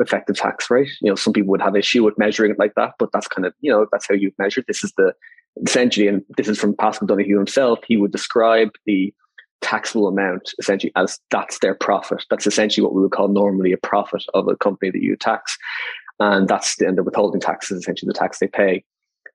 effective, 0.00 0.36
tax 0.36 0.70
rate. 0.70 0.90
You 1.00 1.10
know, 1.10 1.14
some 1.14 1.32
people 1.32 1.50
would 1.50 1.62
have 1.62 1.76
issue 1.76 2.04
with 2.04 2.18
measuring 2.18 2.50
it 2.50 2.58
like 2.58 2.74
that, 2.76 2.92
but 2.98 3.10
that's 3.12 3.28
kind 3.28 3.46
of, 3.46 3.54
you 3.60 3.70
know, 3.70 3.86
that's 3.90 4.06
how 4.08 4.14
you 4.14 4.32
measure 4.38 4.60
it. 4.60 4.66
This 4.66 4.84
is 4.84 4.92
the, 4.96 5.14
essentially, 5.64 6.08
and 6.08 6.22
this 6.36 6.48
is 6.48 6.58
from 6.58 6.76
Paschal 6.76 7.06
Donohoe 7.06 7.38
himself, 7.38 7.78
he 7.86 7.96
would 7.96 8.12
describe 8.12 8.70
the 8.84 9.12
taxable 9.62 10.06
amount 10.06 10.52
essentially 10.58 10.92
as 10.96 11.18
that's 11.30 11.58
their 11.60 11.74
profit. 11.74 12.24
That's 12.28 12.46
essentially 12.46 12.84
what 12.84 12.94
we 12.94 13.00
would 13.00 13.12
call 13.12 13.28
normally 13.28 13.72
a 13.72 13.78
profit 13.78 14.24
of 14.34 14.48
a 14.48 14.56
company 14.56 14.90
that 14.90 15.02
you 15.02 15.16
tax. 15.16 15.56
And 16.20 16.46
that's 16.46 16.76
the, 16.76 16.86
and 16.86 16.96
the 16.96 17.02
withholding 17.02 17.40
tax 17.40 17.70
is 17.70 17.80
essentially 17.80 18.08
the 18.08 18.18
tax 18.18 18.38
they 18.38 18.48
pay. 18.48 18.84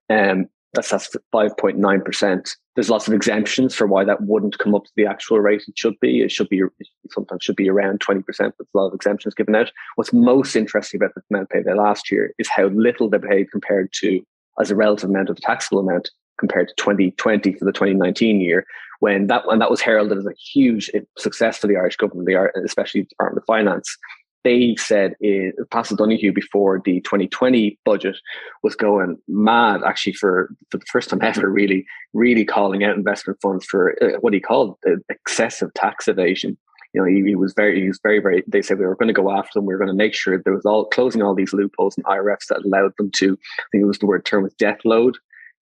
Um, 0.08 0.48
that's 0.72 0.90
that's 0.90 1.14
5.9%. 1.34 2.56
There's 2.74 2.90
lots 2.90 3.06
of 3.06 3.12
exemptions 3.12 3.74
for 3.74 3.86
why 3.86 4.04
that 4.04 4.22
wouldn't 4.22 4.58
come 4.58 4.74
up 4.74 4.84
to 4.84 4.90
the 4.96 5.06
actual 5.06 5.38
rate 5.40 5.64
it 5.68 5.78
should 5.78 5.98
be. 6.00 6.22
It 6.22 6.32
should 6.32 6.48
be 6.48 6.62
sometimes 7.10 7.44
should 7.44 7.56
be 7.56 7.68
around 7.68 8.00
20%, 8.00 8.24
but 8.26 8.50
a 8.74 8.78
lot 8.78 8.86
of 8.86 8.94
exemptions 8.94 9.34
given 9.34 9.54
out. 9.54 9.70
What's 9.96 10.12
most 10.12 10.56
interesting 10.56 10.98
about 10.98 11.14
the 11.14 11.22
amount 11.30 11.50
paid 11.50 11.66
there 11.66 11.76
last 11.76 12.10
year 12.10 12.32
is 12.38 12.48
how 12.48 12.66
little 12.68 13.10
they 13.10 13.18
paid 13.18 13.50
compared 13.50 13.92
to 14.00 14.22
as 14.58 14.70
a 14.70 14.76
relative 14.76 15.10
amount 15.10 15.28
of 15.28 15.36
the 15.36 15.42
taxable 15.42 15.80
amount 15.80 16.10
compared 16.38 16.68
to 16.68 16.74
2020 16.76 17.52
for 17.54 17.64
the 17.64 17.72
2019 17.72 18.40
year, 18.40 18.66
when 19.00 19.26
that 19.26 19.44
and 19.48 19.60
that 19.60 19.70
was 19.70 19.80
heralded 19.80 20.18
as 20.18 20.26
a 20.26 20.32
huge 20.52 20.90
success 21.18 21.58
for 21.58 21.66
the 21.66 21.76
Irish 21.76 21.96
government, 21.96 22.28
especially 22.64 23.02
the 23.02 23.08
Department 23.08 23.42
of 23.42 23.46
Finance 23.46 23.98
they 24.44 24.74
said 24.76 25.14
is 25.20 25.52
Paschal 25.70 25.96
Donohoe 25.96 26.32
before 26.32 26.80
the 26.84 27.00
2020 27.00 27.78
budget 27.84 28.16
was 28.62 28.74
going 28.74 29.16
mad 29.28 29.82
actually 29.84 30.14
for, 30.14 30.50
for 30.70 30.78
the 30.78 30.86
first 30.90 31.10
time 31.10 31.20
ever 31.22 31.48
really 31.48 31.86
really 32.12 32.44
calling 32.44 32.84
out 32.84 32.96
investment 32.96 33.38
funds 33.40 33.64
for 33.64 33.96
uh, 34.02 34.18
what 34.20 34.34
he 34.34 34.40
called 34.40 34.76
the 34.82 35.00
excessive 35.08 35.72
tax 35.74 36.08
evasion. 36.08 36.56
You 36.94 37.00
know 37.00 37.06
he, 37.06 37.22
he, 37.30 37.36
was 37.36 37.54
very 37.54 37.80
he 37.80 37.88
was 37.88 38.00
very 38.02 38.18
very 38.18 38.42
they 38.46 38.60
said 38.60 38.78
we 38.78 38.84
were 38.84 38.96
going 38.96 39.08
to 39.08 39.14
go 39.14 39.30
after 39.30 39.52
them 39.54 39.64
we 39.64 39.72
were 39.72 39.78
going 39.78 39.88
to 39.88 39.94
make 39.94 40.14
sure 40.14 40.38
there 40.38 40.52
was 40.52 40.66
all 40.66 40.86
closing 40.86 41.22
all 41.22 41.34
these 41.34 41.54
loopholes 41.54 41.96
and 41.96 42.04
IRFs 42.04 42.48
that 42.48 42.64
allowed 42.64 42.92
them 42.98 43.10
to 43.16 43.32
I 43.32 43.64
think 43.72 43.82
it 43.82 43.86
was 43.86 43.98
the 43.98 44.06
word 44.06 44.26
term 44.26 44.42
was 44.42 44.54
death 44.54 44.80
load 44.84 45.16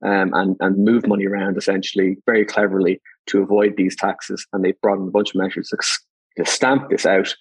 um, 0.05 0.33
and 0.35 0.57
and 0.61 0.85
move 0.85 1.07
money 1.07 1.27
around 1.27 1.57
essentially 1.57 2.17
very 2.27 2.45
cleverly 2.45 3.01
to 3.27 3.43
avoid 3.43 3.77
these 3.77 3.97
taxes. 3.97 4.47
And 4.53 4.65
they 4.65 4.73
brought 4.83 4.99
in 4.99 5.09
a 5.09 5.11
bunch 5.11 5.31
of 5.31 5.41
measures 5.41 5.73
to 6.37 6.45
stamp 6.45 6.91
this 6.91 7.07
out 7.07 7.35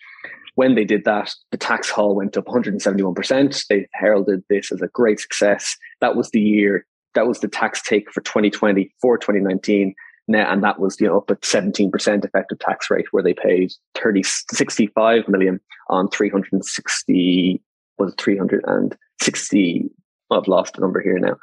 when 0.60 0.76
they 0.76 0.84
did 0.84 1.06
that, 1.06 1.34
the 1.52 1.58
tax 1.58 1.90
haul 1.90 2.16
went 2.16 2.36
up 2.36 2.46
171%. 2.48 3.68
They 3.70 3.88
heralded 3.94 4.44
this 4.50 4.74
as 4.74 4.82
a 4.82 4.90
great 4.90 5.22
success. 5.22 5.78
That 6.02 6.18
was 6.18 6.32
the 6.32 6.42
year, 6.42 6.86
that 7.16 7.26
was 7.26 7.40
the 7.40 7.48
tax 7.48 7.82
take 7.82 8.12
for 8.12 8.20
2020 8.20 8.94
for 9.02 9.18
2019. 9.18 9.96
Now, 10.28 10.52
and 10.52 10.62
that 10.62 10.78
was 10.78 11.00
you 11.00 11.08
know 11.08 11.20
up 11.20 11.32
at 11.32 11.40
17% 11.44 12.26
effective 12.26 12.60
tax 12.60 12.92
rate 12.92 13.06
where 13.12 13.24
they 13.24 13.34
paid 13.34 13.72
30 13.96 14.22
65 14.22 15.30
million 15.30 15.62
on 15.88 16.10
360 16.10 17.62
was 17.98 18.14
360 18.18 19.90
I've 20.30 20.48
lost 20.50 20.74
the 20.74 20.82
number 20.82 21.02
here 21.02 21.20
now. 21.20 21.38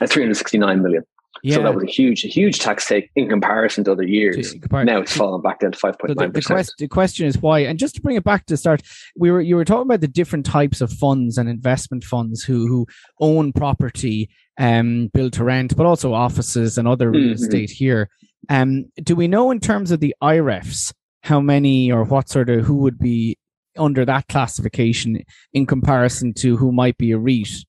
Uh, 0.00 0.06
369 0.06 0.82
million. 0.82 1.02
Yeah. 1.42 1.56
So 1.56 1.62
that 1.64 1.74
was 1.74 1.82
a 1.82 1.88
huge, 1.88 2.24
a 2.24 2.28
huge 2.28 2.60
tax 2.60 2.86
take 2.86 3.10
in 3.16 3.28
comparison 3.28 3.82
to 3.84 3.92
other 3.92 4.06
years. 4.06 4.54
now 4.70 5.00
it's 5.00 5.16
fallen 5.16 5.42
back 5.42 5.58
down 5.58 5.72
to 5.72 5.78
five 5.78 5.98
point 5.98 6.16
nine 6.16 6.32
percent. 6.32 6.72
The 6.78 6.86
question 6.86 7.26
is 7.26 7.36
why. 7.38 7.60
And 7.60 7.80
just 7.80 7.96
to 7.96 8.00
bring 8.00 8.14
it 8.14 8.22
back 8.22 8.46
to 8.46 8.54
the 8.54 8.56
start, 8.56 8.82
we 9.16 9.30
were 9.32 9.40
you 9.40 9.56
were 9.56 9.64
talking 9.64 9.88
about 9.88 10.00
the 10.00 10.08
different 10.08 10.46
types 10.46 10.80
of 10.80 10.92
funds 10.92 11.38
and 11.38 11.48
investment 11.48 12.04
funds 12.04 12.44
who 12.44 12.68
who 12.68 12.86
own 13.20 13.52
property, 13.52 14.30
um, 14.58 15.10
build 15.12 15.32
to 15.32 15.44
rent, 15.44 15.76
but 15.76 15.84
also 15.84 16.14
offices 16.14 16.78
and 16.78 16.86
other 16.86 17.10
real 17.10 17.34
mm-hmm. 17.34 17.42
estate 17.42 17.70
here. 17.70 18.08
Um, 18.48 18.86
do 19.02 19.16
we 19.16 19.26
know 19.26 19.50
in 19.50 19.58
terms 19.58 19.90
of 19.90 19.98
the 19.98 20.14
IREFs 20.22 20.92
how 21.24 21.40
many 21.40 21.90
or 21.90 22.04
what 22.04 22.28
sort 22.28 22.50
of 22.50 22.64
who 22.64 22.76
would 22.76 22.98
be 23.00 23.36
under 23.76 24.04
that 24.04 24.28
classification 24.28 25.24
in 25.52 25.66
comparison 25.66 26.34
to 26.34 26.56
who 26.56 26.70
might 26.70 26.98
be 26.98 27.10
a 27.10 27.18
REIT? 27.18 27.64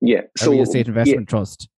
Yeah, 0.00 0.22
so 0.38 0.52
real 0.52 0.62
estate 0.62 0.88
investment 0.88 1.28
yeah. 1.28 1.30
trust 1.30 1.68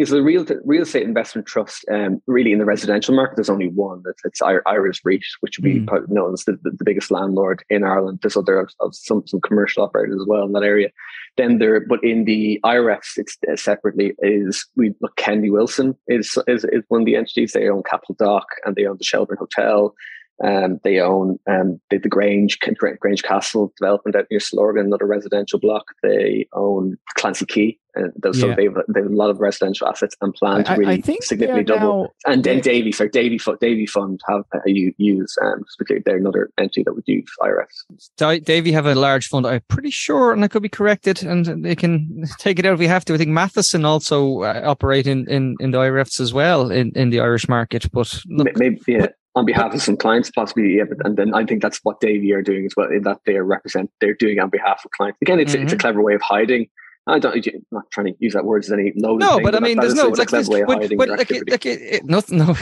is 0.00 0.08
the 0.08 0.22
real 0.22 0.46
real 0.64 0.82
estate 0.82 1.02
investment 1.02 1.46
trust 1.46 1.84
um, 1.92 2.22
really 2.26 2.52
in 2.52 2.58
the 2.58 2.64
residential 2.64 3.14
market. 3.14 3.36
There's 3.36 3.50
only 3.50 3.68
one. 3.68 4.02
It's, 4.06 4.22
it's 4.24 4.40
Irish 4.66 5.02
REIT, 5.04 5.22
which 5.40 5.58
would 5.58 5.64
be 5.64 5.80
mm. 5.80 6.08
known 6.08 6.32
as 6.32 6.44
the, 6.44 6.52
the, 6.62 6.70
the, 6.70 6.84
biggest 6.84 7.10
landlord 7.10 7.62
in 7.68 7.84
Ireland. 7.84 8.20
There's 8.22 8.36
other 8.36 8.66
of 8.80 8.94
some 8.94 9.26
some 9.26 9.42
commercial 9.42 9.82
operators 9.84 10.18
as 10.18 10.26
well 10.26 10.46
in 10.46 10.52
that 10.52 10.62
area. 10.62 10.88
Then 11.36 11.58
there, 11.58 11.80
but 11.80 12.02
in 12.02 12.24
the 12.24 12.58
IREFs, 12.64 13.18
it's 13.18 13.36
uh, 13.50 13.56
separately 13.56 14.14
is 14.20 14.66
we 14.74 14.94
look 15.02 15.16
Kennedy 15.16 15.50
Wilson 15.50 15.94
is, 16.08 16.36
is 16.46 16.64
is 16.64 16.82
one 16.88 17.02
of 17.02 17.06
the 17.06 17.16
entities. 17.16 17.52
They 17.52 17.68
own 17.68 17.82
Capital 17.82 18.16
Dock 18.18 18.46
and 18.64 18.76
they 18.76 18.86
own 18.86 18.96
the 18.96 19.04
Shelbourne 19.04 19.36
Hotel. 19.38 19.94
Um, 20.42 20.80
they 20.84 21.00
own 21.00 21.38
um, 21.46 21.80
the, 21.90 21.98
the 21.98 22.08
Grange 22.08 22.58
Grange 22.60 23.22
Castle 23.22 23.72
development 23.78 24.16
out 24.16 24.26
near 24.30 24.40
Stillorgan, 24.40 24.86
another 24.86 25.06
residential 25.06 25.58
block. 25.58 25.84
They 26.02 26.46
own 26.54 26.96
Clancy 27.14 27.44
Quay, 27.44 27.78
and 27.94 28.12
those, 28.16 28.38
yeah. 28.38 28.42
so 28.42 28.54
they've, 28.54 28.74
they 28.88 29.00
have 29.00 29.10
a 29.10 29.14
lot 29.14 29.28
of 29.28 29.40
residential 29.40 29.86
assets 29.86 30.16
and 30.22 30.32
plan 30.32 30.64
to 30.64 30.76
really 30.76 31.02
I, 31.06 31.12
I 31.12 31.18
significantly 31.20 31.64
double. 31.64 32.14
Now, 32.26 32.32
and 32.32 32.42
then 32.42 32.60
Davy, 32.60 32.90
sorry, 32.90 33.10
Davy 33.10 33.36
Fund, 33.36 33.58
Davy 33.60 33.84
Fund 33.84 34.20
have 34.28 34.44
uh, 34.54 34.60
you 34.64 34.94
use 34.96 35.36
um, 35.42 35.64
they're 36.06 36.16
another 36.16 36.50
entity 36.56 36.84
that 36.84 36.94
would 36.94 37.04
use 37.06 37.28
IREFs. 37.40 38.42
Davy 38.44 38.72
have 38.72 38.86
a 38.86 38.94
large 38.94 39.28
fund. 39.28 39.46
I'm 39.46 39.60
pretty 39.68 39.90
sure, 39.90 40.32
and 40.32 40.42
I 40.42 40.48
could 40.48 40.62
be 40.62 40.70
corrected, 40.70 41.22
and 41.22 41.64
they 41.64 41.76
can 41.76 42.24
take 42.38 42.58
it 42.58 42.64
out 42.64 42.74
if 42.74 42.78
we 42.78 42.86
have 42.86 43.04
to. 43.06 43.14
I 43.14 43.18
think 43.18 43.30
Matheson 43.30 43.84
also 43.84 44.42
uh, 44.42 44.62
operate 44.64 45.06
in, 45.06 45.28
in, 45.28 45.56
in 45.60 45.72
the 45.72 45.78
IREFs 45.78 46.18
as 46.18 46.32
well 46.32 46.70
in, 46.70 46.92
in 46.92 47.10
the 47.10 47.20
Irish 47.20 47.46
market, 47.46 47.90
but 47.92 48.22
look, 48.26 48.56
maybe 48.56 48.80
yeah 48.86 49.08
on 49.34 49.44
behalf 49.44 49.74
of 49.74 49.82
some 49.82 49.96
clients, 49.96 50.30
possibly. 50.30 50.76
Yeah, 50.76 50.84
but, 50.88 51.04
and 51.06 51.16
then 51.16 51.34
I 51.34 51.44
think 51.44 51.62
that's 51.62 51.78
what 51.82 52.00
Davy 52.00 52.32
are 52.32 52.42
doing 52.42 52.66
as 52.66 52.74
well. 52.76 52.88
In 52.90 53.02
that 53.02 53.20
they 53.26 53.36
are 53.36 53.44
represent, 53.44 53.90
they're 54.00 54.14
doing 54.14 54.40
on 54.40 54.50
behalf 54.50 54.84
of 54.84 54.90
clients. 54.92 55.18
Again, 55.22 55.38
it's 55.38 55.52
mm-hmm. 55.52 55.64
it's 55.64 55.72
a 55.72 55.76
mm-hmm. 55.76 55.80
clever 55.80 56.02
way 56.02 56.14
of 56.14 56.22
hiding. 56.22 56.68
I 57.06 57.18
don't. 57.18 57.34
I'm 57.34 57.66
not 57.70 57.90
trying 57.90 58.06
to 58.06 58.14
use 58.18 58.34
that 58.34 58.44
word 58.44 58.64
as 58.64 58.72
any 58.72 58.92
no. 58.94 59.16
No, 59.16 59.40
but 59.40 59.54
I 59.54 59.60
mean, 59.60 59.78
there's 59.78 59.94
no 59.94 60.08
like, 60.08 60.28
clever 60.28 60.50
way 60.50 60.60
of 60.62 60.68
hiding 60.68 60.98
but, 60.98 61.08
like, 61.08 61.30
like 61.48 61.66
it, 61.66 61.80
it, 61.82 62.04
nothing. 62.04 62.38
No. 62.46 62.56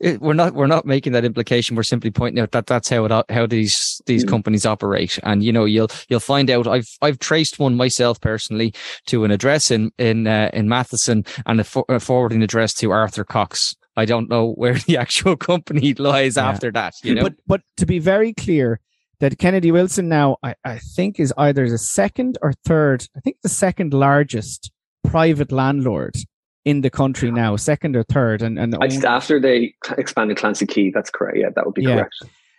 It, 0.00 0.22
we're 0.22 0.32
not 0.32 0.54
we're 0.54 0.66
not 0.66 0.86
making 0.86 1.12
that 1.12 1.26
implication. 1.26 1.76
We're 1.76 1.82
simply 1.82 2.10
pointing 2.10 2.40
out 2.40 2.52
that 2.52 2.66
that's 2.66 2.88
how 2.88 3.04
it 3.04 3.30
how 3.30 3.46
these 3.46 4.00
these 4.06 4.24
mm. 4.24 4.28
companies 4.30 4.64
operate. 4.64 5.18
And 5.22 5.42
you 5.42 5.52
know, 5.52 5.66
you'll 5.66 5.90
you'll 6.08 6.18
find 6.18 6.48
out. 6.48 6.66
I've 6.66 6.88
I've 7.02 7.18
traced 7.18 7.58
one 7.58 7.76
myself 7.76 8.18
personally 8.18 8.72
to 9.08 9.24
an 9.24 9.30
address 9.30 9.70
in 9.70 9.92
in 9.98 10.26
uh, 10.26 10.48
in 10.54 10.66
Matheson 10.70 11.26
and 11.44 11.60
a, 11.60 11.64
for, 11.64 11.84
a 11.90 12.00
forwarding 12.00 12.42
address 12.42 12.72
to 12.74 12.90
Arthur 12.90 13.22
Cox 13.22 13.74
I 13.96 14.04
don't 14.04 14.28
know 14.28 14.52
where 14.52 14.74
the 14.86 14.96
actual 14.96 15.36
company 15.36 15.94
lies 15.98 16.36
yeah. 16.36 16.48
after 16.48 16.70
that. 16.72 16.94
You 17.02 17.14
know, 17.14 17.22
but 17.22 17.34
but 17.46 17.62
to 17.78 17.86
be 17.86 17.98
very 17.98 18.32
clear, 18.32 18.80
that 19.20 19.38
Kennedy 19.38 19.72
Wilson 19.72 20.08
now 20.08 20.36
I, 20.42 20.54
I 20.64 20.78
think 20.78 21.18
is 21.18 21.32
either 21.36 21.68
the 21.68 21.78
second 21.78 22.38
or 22.42 22.52
third. 22.64 23.06
I 23.16 23.20
think 23.20 23.38
the 23.42 23.48
second 23.48 23.94
largest 23.94 24.70
private 25.04 25.52
landlord 25.52 26.16
in 26.64 26.80
the 26.80 26.90
country 26.90 27.30
now, 27.30 27.54
second 27.56 27.94
or 27.96 28.02
third, 28.02 28.42
and 28.42 28.58
and 28.58 28.76
just 28.90 29.04
after 29.04 29.40
they 29.40 29.74
expanded 29.96 30.36
Clancy 30.36 30.66
Quay, 30.66 30.90
that's 30.90 31.10
correct. 31.10 31.38
Yeah, 31.38 31.50
that 31.54 31.64
would 31.64 31.74
be 31.74 31.82
yeah. 31.82 31.94
correct. 31.94 32.14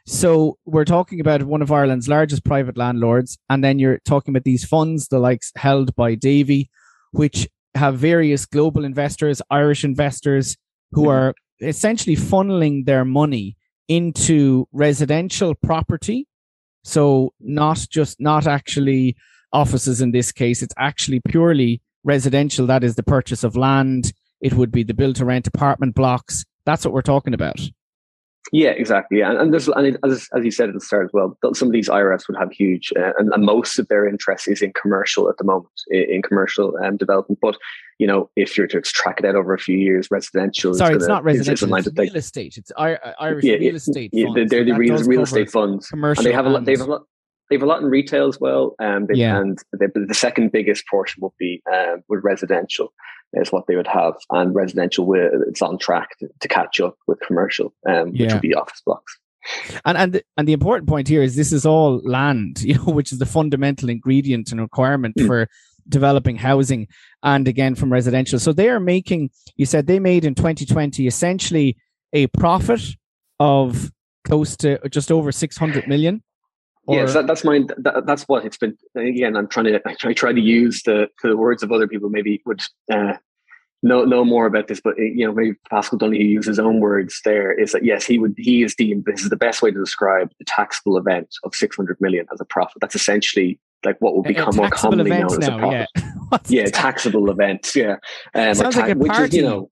So 0.08 0.58
we're 0.66 0.86
talking 0.86 1.20
about 1.20 1.44
one 1.44 1.62
of 1.62 1.70
Ireland's 1.70 2.08
largest 2.08 2.46
private 2.46 2.78
landlords, 2.78 3.38
and 3.50 3.62
then 3.62 3.78
you're 3.78 4.00
talking 4.06 4.32
about 4.34 4.46
these 4.46 4.64
funds, 4.64 5.10
the 5.10 5.20
likes 5.20 5.52
held 5.58 5.94
by 5.98 6.16
Davy, 6.16 6.70
which 7.12 7.50
have 7.76 7.98
various 7.98 8.46
global 8.46 8.86
investors, 8.86 9.42
Irish 9.50 9.84
investors, 9.84 10.56
who 10.92 11.04
mm-hmm. 11.04 11.12
are 11.12 11.36
essentially 11.62 12.16
funneling 12.16 12.86
their 12.86 13.06
money 13.06 13.58
into 13.88 14.68
residential 14.72 15.56
property. 15.56 16.28
So 16.84 17.34
not 17.40 17.86
just 17.90 18.20
not 18.20 18.48
actually 18.48 19.16
offices 19.54 20.02
in 20.02 20.12
this 20.12 20.32
case, 20.32 20.62
it's 20.62 20.74
actually 20.78 21.22
purely 21.28 21.82
residential. 22.04 22.68
That 22.68 22.84
is 22.84 22.96
the 22.96 23.04
purchase 23.04 23.44
of 23.44 23.56
land. 23.56 24.14
It 24.42 24.54
would 24.54 24.72
be 24.72 24.84
the 24.84 24.94
build 24.94 25.16
to 25.18 25.26
rent 25.26 25.48
apartment 25.48 25.96
blocks. 25.96 26.46
That's 26.66 26.86
what 26.86 26.94
we're 26.94 27.02
talking 27.02 27.34
about. 27.34 27.60
Yeah, 28.54 28.70
exactly. 28.70 29.20
Yeah, 29.20 29.32
and, 29.32 29.40
and 29.40 29.54
there's 29.54 29.68
and 29.68 29.98
as 30.06 30.28
as 30.34 30.46
you 30.46 30.52
said 30.52 30.70
at 30.70 30.76
the 30.76 30.80
start 30.80 31.06
as 31.06 31.14
well, 31.14 31.38
some 31.54 31.68
of 31.68 31.74
these 31.74 31.90
IRS 31.90 32.28
would 32.28 32.38
have 32.38 32.52
huge, 32.52 32.94
uh, 32.98 33.12
and, 33.18 33.34
and, 33.34 33.44
most 33.44 33.78
of 33.78 33.88
their 33.90 34.08
interest 34.08 34.48
is 34.48 34.62
in 34.62 34.72
commercial 34.72 35.30
at 35.30 35.38
the 35.38 35.44
moment, 35.44 35.74
in, 35.90 36.06
in 36.10 36.22
commercial 36.22 36.74
um, 36.82 36.96
development. 36.96 37.40
But 37.42 37.58
you 38.00 38.06
know, 38.08 38.30
if 38.36 38.58
you're 38.58 38.68
to 38.68 38.78
extract 38.78 39.20
it 39.20 39.26
out 39.26 39.36
over 39.36 39.54
a 39.54 39.60
few 39.60 39.78
years, 39.78 40.10
residential. 40.12 40.74
Sorry, 40.74 40.96
it's, 40.96 41.06
gonna, 41.06 41.16
not 41.16 41.24
residential. 41.24 41.74
It's, 41.76 41.88
it's 41.88 41.98
real 41.98 42.16
estate. 42.16 42.58
It's 42.58 42.72
Irish 42.78 43.44
yeah, 43.44 43.56
real 43.56 43.76
estate. 43.76 44.12
Yeah, 44.14 44.26
funds, 44.26 44.52
they're, 44.52 44.64
the 44.64 44.74
real, 44.74 44.98
real 45.04 45.24
estate 45.24 45.50
funds. 45.50 45.88
Commercial. 45.90 46.22
And 46.22 46.32
they 46.32 46.36
have 46.36 46.46
a 46.46 46.50
lot. 46.50 46.66
They 46.66 46.74
have 46.74 46.82
a 46.82 46.86
lot. 46.86 47.04
They 47.50 47.56
have 47.56 47.64
a 47.64 47.68
lot 47.68 47.82
in 47.82 47.88
retail 47.88 48.28
as 48.28 48.40
well, 48.42 48.76
um, 48.80 49.08
yeah. 49.14 49.40
and 49.40 49.58
the, 49.72 49.90
the 50.06 50.14
second 50.14 50.52
biggest 50.52 50.86
portion 50.88 51.22
would 51.24 51.32
be 51.40 51.64
um, 51.74 52.04
with 52.10 52.22
residential 52.22 52.94
is 53.34 53.54
what 53.54 53.68
they 53.68 53.78
would 53.78 53.88
have, 53.88 54.16
and 54.32 54.54
residential 54.54 55.06
will 55.06 55.30
it's 55.48 55.62
on 55.62 55.78
track 55.78 56.10
to, 56.20 56.28
to 56.42 56.48
catch 56.50 56.82
up 56.82 56.98
with 57.08 57.20
commercial, 57.22 57.74
um, 57.88 58.12
which 58.12 58.34
would 58.34 58.42
be 58.42 58.54
office 58.54 58.82
blocks. 58.86 59.18
And 59.86 59.98
and 59.98 60.14
the, 60.14 60.24
and 60.38 60.48
the 60.48 60.54
important 60.54 60.90
point 60.90 61.08
here 61.08 61.22
is 61.22 61.36
this 61.36 61.54
is 61.54 61.66
all 61.66 62.02
land, 62.04 62.62
you 62.64 62.76
know, 62.76 62.84
which 62.84 63.12
is 63.12 63.20
the 63.20 63.26
fundamental 63.26 63.90
ingredient 63.90 64.52
and 64.52 64.62
requirement 64.62 65.16
mm. 65.16 65.26
for 65.26 65.48
developing 65.90 66.36
housing, 66.36 66.88
and 67.24 67.48
again 67.48 67.76
from 67.76 67.92
residential. 67.92 68.40
So 68.40 68.54
they 68.54 68.70
are 68.70 68.80
making. 68.80 69.32
You 69.56 69.66
said 69.66 69.88
they 69.88 70.00
made 70.00 70.26
in 70.26 70.36
2020 70.36 71.08
essentially 71.08 71.78
a 72.14 72.28
profit 72.28 72.82
of 73.40 73.92
close 74.26 74.56
to 74.58 74.80
just 74.90 75.12
over 75.12 75.32
600 75.32 75.88
million. 75.88 76.24
Yes, 76.90 77.14
that, 77.14 77.28
that's 77.28 77.44
my 77.44 77.64
that, 77.80 78.06
that's 78.06 78.24
what 78.24 78.46
it's 78.46 78.58
been. 78.58 78.78
Again, 78.96 79.36
I'm 79.36 79.48
trying 79.48 79.66
to 79.66 79.82
I 80.06 80.14
try 80.14 80.32
to 80.32 80.40
use 80.40 80.84
the, 80.84 81.10
the 81.22 81.36
words 81.36 81.62
of 81.62 81.72
other 81.72 81.88
people. 81.88 82.10
Maybe 82.10 82.42
would 82.46 82.62
uh, 82.90 83.14
know 83.84 84.06
know 84.06 84.24
more 84.24 84.46
about 84.46 84.70
this, 84.70 84.80
but 84.82 84.98
you 84.98 85.26
know, 85.26 85.34
maybe 85.34 85.58
Paschal 85.70 85.98
Donohoe 85.98 86.22
use 86.22 86.46
his 86.46 86.60
own 86.60 86.80
words. 86.80 87.20
There 87.26 87.52
is 87.52 87.74
that 87.74 87.84
yes, 87.84 88.06
he 88.06 88.20
would 88.20 88.36
he 88.38 88.64
is 88.64 88.74
deemed 88.74 89.04
this 89.06 89.22
is 89.22 89.30
the 89.30 89.36
best 89.36 89.62
way 89.62 89.70
to 89.70 89.80
describe 89.80 90.32
the 90.40 90.46
taxable 90.46 90.98
event 90.98 91.28
of 91.44 91.54
600 91.54 91.98
million 92.00 92.26
as 92.32 92.40
a 92.40 92.46
profit. 92.46 92.78
That's 92.80 92.96
essentially 92.96 93.60
like 93.86 93.98
what 94.00 94.16
will 94.16 94.24
become 94.24 94.56
more 94.56 94.70
commonly 94.70 95.12
known 95.12 95.26
as 95.26 95.48
a 95.48 95.58
profit. 95.58 95.90
Yeah, 95.96 96.38
yeah 96.48 96.66
taxable 96.66 97.30
events. 97.30 97.76
Yeah, 97.76 97.98
um, 98.34 98.54
Sounds 98.54 98.76
ta- 98.76 98.82
like 98.82 98.92
a 98.92 98.96
party. 98.96 99.22
Which 99.22 99.30
is, 99.30 99.36
you 99.36 99.42
know, 99.44 99.70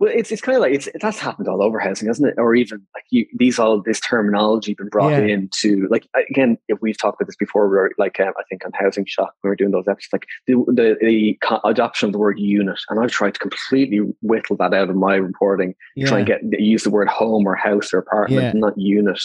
well, 0.00 0.10
it's 0.14 0.32
it's 0.32 0.40
kind 0.40 0.56
of 0.56 0.62
like 0.62 0.72
it's 0.72 0.88
that's 1.02 1.18
happened 1.18 1.46
all 1.46 1.62
over 1.62 1.78
housing, 1.78 2.08
hasn't 2.08 2.28
it? 2.28 2.34
Or 2.38 2.54
even 2.54 2.80
like 2.94 3.04
you, 3.10 3.26
these 3.36 3.58
all 3.58 3.82
this 3.82 4.00
terminology 4.00 4.72
been 4.72 4.88
brought 4.88 5.10
yeah. 5.10 5.34
into 5.34 5.86
like 5.90 6.08
again, 6.30 6.56
if 6.68 6.78
we've 6.80 6.98
talked 6.98 7.20
about 7.20 7.28
this 7.28 7.36
before, 7.36 7.68
we 7.68 7.76
are 7.76 7.90
like 7.98 8.18
um, 8.18 8.32
I 8.38 8.42
think 8.48 8.64
on 8.64 8.72
Housing 8.72 9.04
Shock 9.04 9.34
when 9.40 9.48
we 9.48 9.50
were 9.50 9.56
doing 9.56 9.72
those 9.72 9.86
episodes, 9.86 10.12
like 10.12 10.26
the, 10.46 10.54
the, 10.68 10.96
the 11.02 11.38
adoption 11.64 12.08
of 12.08 12.12
the 12.14 12.18
word 12.18 12.38
unit, 12.38 12.80
and 12.88 12.98
I've 12.98 13.10
tried 13.10 13.34
to 13.34 13.40
completely 13.40 13.98
whittle 14.22 14.56
that 14.56 14.72
out 14.72 14.88
of 14.88 14.96
my 14.96 15.16
reporting, 15.16 15.74
yeah. 15.96 16.06
try 16.06 16.18
and 16.20 16.26
get 16.26 16.40
use 16.58 16.82
the 16.82 16.90
word 16.90 17.08
home 17.08 17.46
or 17.46 17.54
house 17.54 17.92
or 17.92 17.98
apartment, 17.98 18.54
yeah. 18.54 18.58
not 18.58 18.78
unit. 18.78 19.20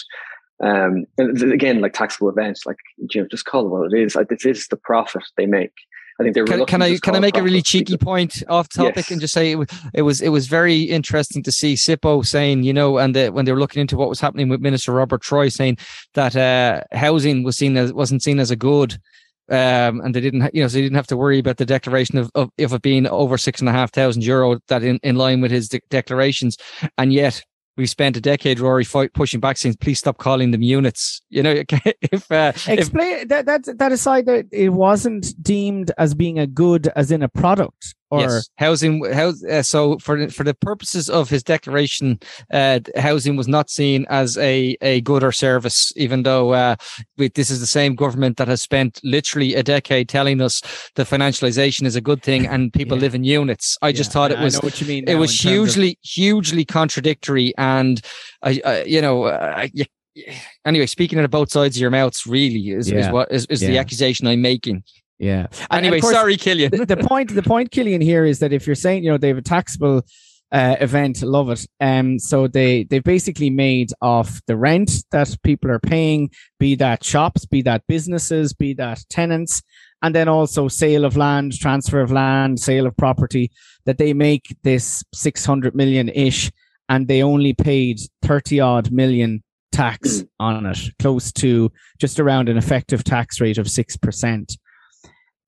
Um, 0.64 1.06
and 1.18 1.52
again, 1.52 1.82
like 1.82 1.94
taxable 1.94 2.30
events, 2.30 2.66
like 2.66 2.78
you 2.98 3.22
know, 3.22 3.28
just 3.30 3.46
call 3.46 3.66
it 3.66 3.70
what 3.70 3.94
it 3.94 4.00
is. 4.00 4.16
Like, 4.16 4.30
this 4.30 4.46
is 4.46 4.68
the 4.68 4.78
profit 4.78 5.24
they 5.38 5.46
make. 5.46 5.74
I 6.20 6.24
think 6.24 6.34
they're. 6.34 6.46
Can, 6.46 6.66
can 6.66 6.82
I 6.82 6.98
can 6.98 7.16
I 7.16 7.20
make 7.20 7.36
a 7.36 7.44
really 7.44 7.62
cheeky 7.62 7.98
point 7.98 8.42
off 8.48 8.70
topic 8.70 8.96
yes. 8.96 9.12
and 9.12 9.20
just 9.20 9.34
say 9.34 9.52
it 9.52 9.56
was, 9.56 9.68
it 9.94 10.02
was 10.04 10.22
it 10.22 10.30
was 10.30 10.48
very 10.48 10.84
interesting 10.84 11.44
to 11.44 11.52
see 11.52 11.74
SIPO 11.74 12.26
saying 12.26 12.64
you 12.64 12.74
know 12.74 12.98
and 13.00 13.14
the, 13.14 13.30
when 13.30 13.44
they 13.44 13.52
were 13.52 13.60
looking 13.60 13.82
into 13.82 13.98
what 13.98 14.08
was 14.08 14.22
happening 14.22 14.48
with 14.48 14.62
Minister 14.62 14.94
Robert 14.94 15.22
Troy 15.22 15.50
saying 15.50 15.78
that 16.14 16.38
uh, 16.38 16.82
housing 16.98 17.44
was 17.44 17.58
seen 17.58 17.76
as 17.76 17.92
wasn't 17.92 18.24
seen 18.24 18.40
as 18.40 18.50
a 18.50 18.56
good 18.56 18.98
um, 19.50 20.02
and 20.02 20.16
they 20.16 20.22
didn't, 20.22 20.50
you 20.56 20.62
know, 20.62 20.68
so 20.68 20.76
they 20.76 20.82
didn't 20.82 20.96
have 20.96 21.08
to 21.08 21.18
worry 21.18 21.38
about 21.38 21.58
the 21.58 21.66
declaration 21.66 22.18
of, 22.18 22.32
of, 22.34 22.50
of 22.58 22.74
it 22.74 22.82
being 22.82 23.06
over 23.08 23.38
six 23.38 23.60
and 23.60 23.70
a 23.70 23.72
half 23.72 23.92
thousand 23.92 24.24
euro 24.24 24.60
that 24.70 24.84
in, 24.84 25.00
in 25.04 25.16
line 25.18 25.40
with 25.40 25.52
his 25.52 25.70
de- 25.70 25.82
declarations. 25.90 26.58
And 26.98 27.14
yet 27.14 27.44
we 27.78 27.86
spent 27.86 28.16
a 28.18 28.22
decade, 28.22 28.60
Rory, 28.60 28.84
fight, 28.84 29.14
pushing 29.14 29.40
back, 29.40 29.58
saying, 29.58 29.76
"Please 29.82 30.00
stop 30.00 30.18
calling 30.18 30.52
them 30.52 30.62
units." 30.62 31.22
You 31.30 31.44
know, 31.44 31.64
if 31.70 32.32
uh, 32.32 32.54
explain 32.68 33.18
if, 33.18 33.28
that 33.30 33.46
that 33.46 33.78
that 33.78 33.92
aside, 33.92 34.26
that 34.28 34.46
it 34.52 34.70
wasn't 34.70 35.34
deemed 35.42 35.92
as 35.98 36.14
being 36.14 36.40
a 36.40 36.48
good, 36.48 36.88
as 36.96 37.12
in 37.12 37.22
a 37.22 37.30
product 37.30 37.96
or 38.12 38.22
yes. 38.22 38.50
housing. 38.58 39.04
House, 39.14 39.44
uh, 39.44 39.62
so 39.62 39.98
for 40.00 40.30
for 40.30 40.44
the 40.44 40.54
purposes 40.54 41.10
of 41.10 41.30
his 41.30 41.44
declaration, 41.44 42.20
uh, 42.52 42.80
housing 42.98 43.36
was 43.36 43.48
not 43.48 43.70
seen 43.70 44.06
as 44.10 44.38
a 44.38 44.78
a 44.82 45.02
good 45.02 45.24
or 45.24 45.32
service, 45.32 45.92
even 45.96 46.24
though 46.24 46.54
uh, 46.54 46.76
we, 47.18 47.30
this 47.30 47.50
is 47.50 47.60
the 47.60 47.66
same 47.66 47.96
government 47.96 48.38
that 48.38 48.48
has 48.48 48.62
spent 48.62 49.00
literally 49.04 49.56
a 49.56 49.64
decade 49.64 50.10
telling 50.10 50.42
us 50.42 50.62
the 50.96 51.04
financialization 51.04 51.86
is 51.86 51.96
a 51.96 52.02
good 52.02 52.22
thing 52.22 52.46
and 52.46 52.74
people 52.74 52.98
yeah. 52.98 53.02
live 53.02 53.16
in 53.16 53.24
units. 53.24 53.78
I 53.82 53.90
yeah. 53.90 53.94
just 53.94 54.12
thought 54.12 54.32
it 54.32 54.40
was 54.40 54.62
what 54.62 54.80
you 54.82 54.88
mean. 54.88 55.08
It 55.08 55.16
was 55.16 55.40
hugely 55.40 55.92
of- 55.92 56.10
hugely 56.10 56.66
contradictory, 56.66 57.54
and 57.58 58.02
I, 58.42 58.62
I 58.66 58.84
you 58.84 59.02
know. 59.02 59.28
I, 59.28 59.72
you, 59.74 59.86
anyway, 60.66 60.86
speaking 60.86 61.20
out 61.20 61.26
of 61.26 61.32
both 61.32 61.52
sides 61.52 61.76
of 61.76 61.82
your 61.82 61.92
mouths 61.92 62.26
really 62.26 62.70
is, 62.70 62.90
yeah. 62.90 63.00
is 63.00 63.10
what 63.10 63.32
is, 63.32 63.46
is 63.48 63.60
the 63.60 63.78
accusation 63.78 64.28
I'm 64.28 64.42
making. 64.42 64.84
Yeah. 65.18 65.48
Anyway, 65.72 66.02
course, 66.02 66.14
sorry, 66.14 66.38
Killian. 66.38 66.72
the, 66.72 66.86
the, 66.86 66.98
point, 66.98 67.34
the 67.34 67.44
point, 67.44 67.72
Killian, 67.72 68.02
here 68.02 68.26
is 68.26 68.40
that 68.40 68.52
if 68.52 68.68
you're 68.68 68.76
saying, 68.76 69.04
you 69.04 69.12
know, 69.12 69.18
they 69.18 69.30
have 69.30 69.38
a 69.38 69.42
taxable 69.42 70.04
uh, 70.52 70.76
event. 70.80 71.22
Love 71.22 71.50
it. 71.50 71.66
Um, 71.80 72.20
so 72.20 72.48
they 72.48 72.84
they've 72.84 73.04
basically 73.04 73.50
made 73.50 73.92
off 74.02 74.42
the 74.48 74.56
rent 74.56 75.04
that 75.12 75.36
people 75.44 75.72
are 75.72 75.80
paying, 75.80 76.30
be 76.60 76.76
that 76.76 77.04
shops, 77.04 77.46
be 77.46 77.62
that 77.64 77.84
businesses, 77.88 78.54
be 78.54 78.74
that 78.76 79.04
tenants, 79.10 79.62
and 80.02 80.14
then 80.14 80.28
also 80.28 80.68
sale 80.68 81.06
of 81.06 81.18
land, 81.18 81.58
transfer 81.58 82.00
of 82.00 82.12
land, 82.12 82.60
sale 82.60 82.86
of 82.86 82.96
property. 82.96 83.52
That 83.86 83.98
they 83.98 84.14
make 84.14 84.56
this 84.64 85.04
six 85.14 85.46
hundred 85.46 85.76
million 85.76 86.10
ish, 86.10 86.52
and 86.90 87.08
they 87.08 87.22
only 87.22 87.54
paid 87.54 88.00
thirty 88.22 88.60
odd 88.60 88.92
million 88.92 89.44
tax 89.72 90.22
mm. 90.22 90.28
on 90.40 90.66
it, 90.66 90.80
close 91.00 91.32
to 91.34 91.72
just 92.00 92.20
around 92.20 92.50
an 92.50 92.58
effective 92.58 93.04
tax 93.04 93.42
rate 93.42 93.58
of 93.58 93.70
six 93.70 93.98
percent. 93.98 94.58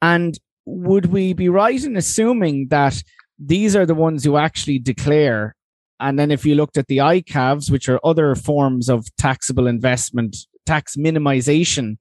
And 0.02 0.38
would 0.66 1.08
we 1.08 1.34
be 1.34 1.50
right 1.50 1.84
in 1.84 1.96
assuming 1.96 2.68
that 2.70 3.02
these 3.40 3.76
are 3.76 3.86
the 3.86 3.96
ones 3.96 4.24
who 4.24 4.38
actually 4.38 4.80
declare. 4.80 5.56
And 6.00 6.18
then 6.18 6.32
if 6.32 6.46
you 6.46 6.56
looked 6.56 6.78
at 6.78 6.88
the 6.88 6.98
ICAVs, 6.98 7.72
which 7.72 7.90
are 7.90 8.00
other 8.04 8.36
forms 8.36 8.90
of 8.90 9.06
taxable 9.18 9.68
investment, 9.68 10.36
tax 10.66 10.96
minimization 10.96 11.98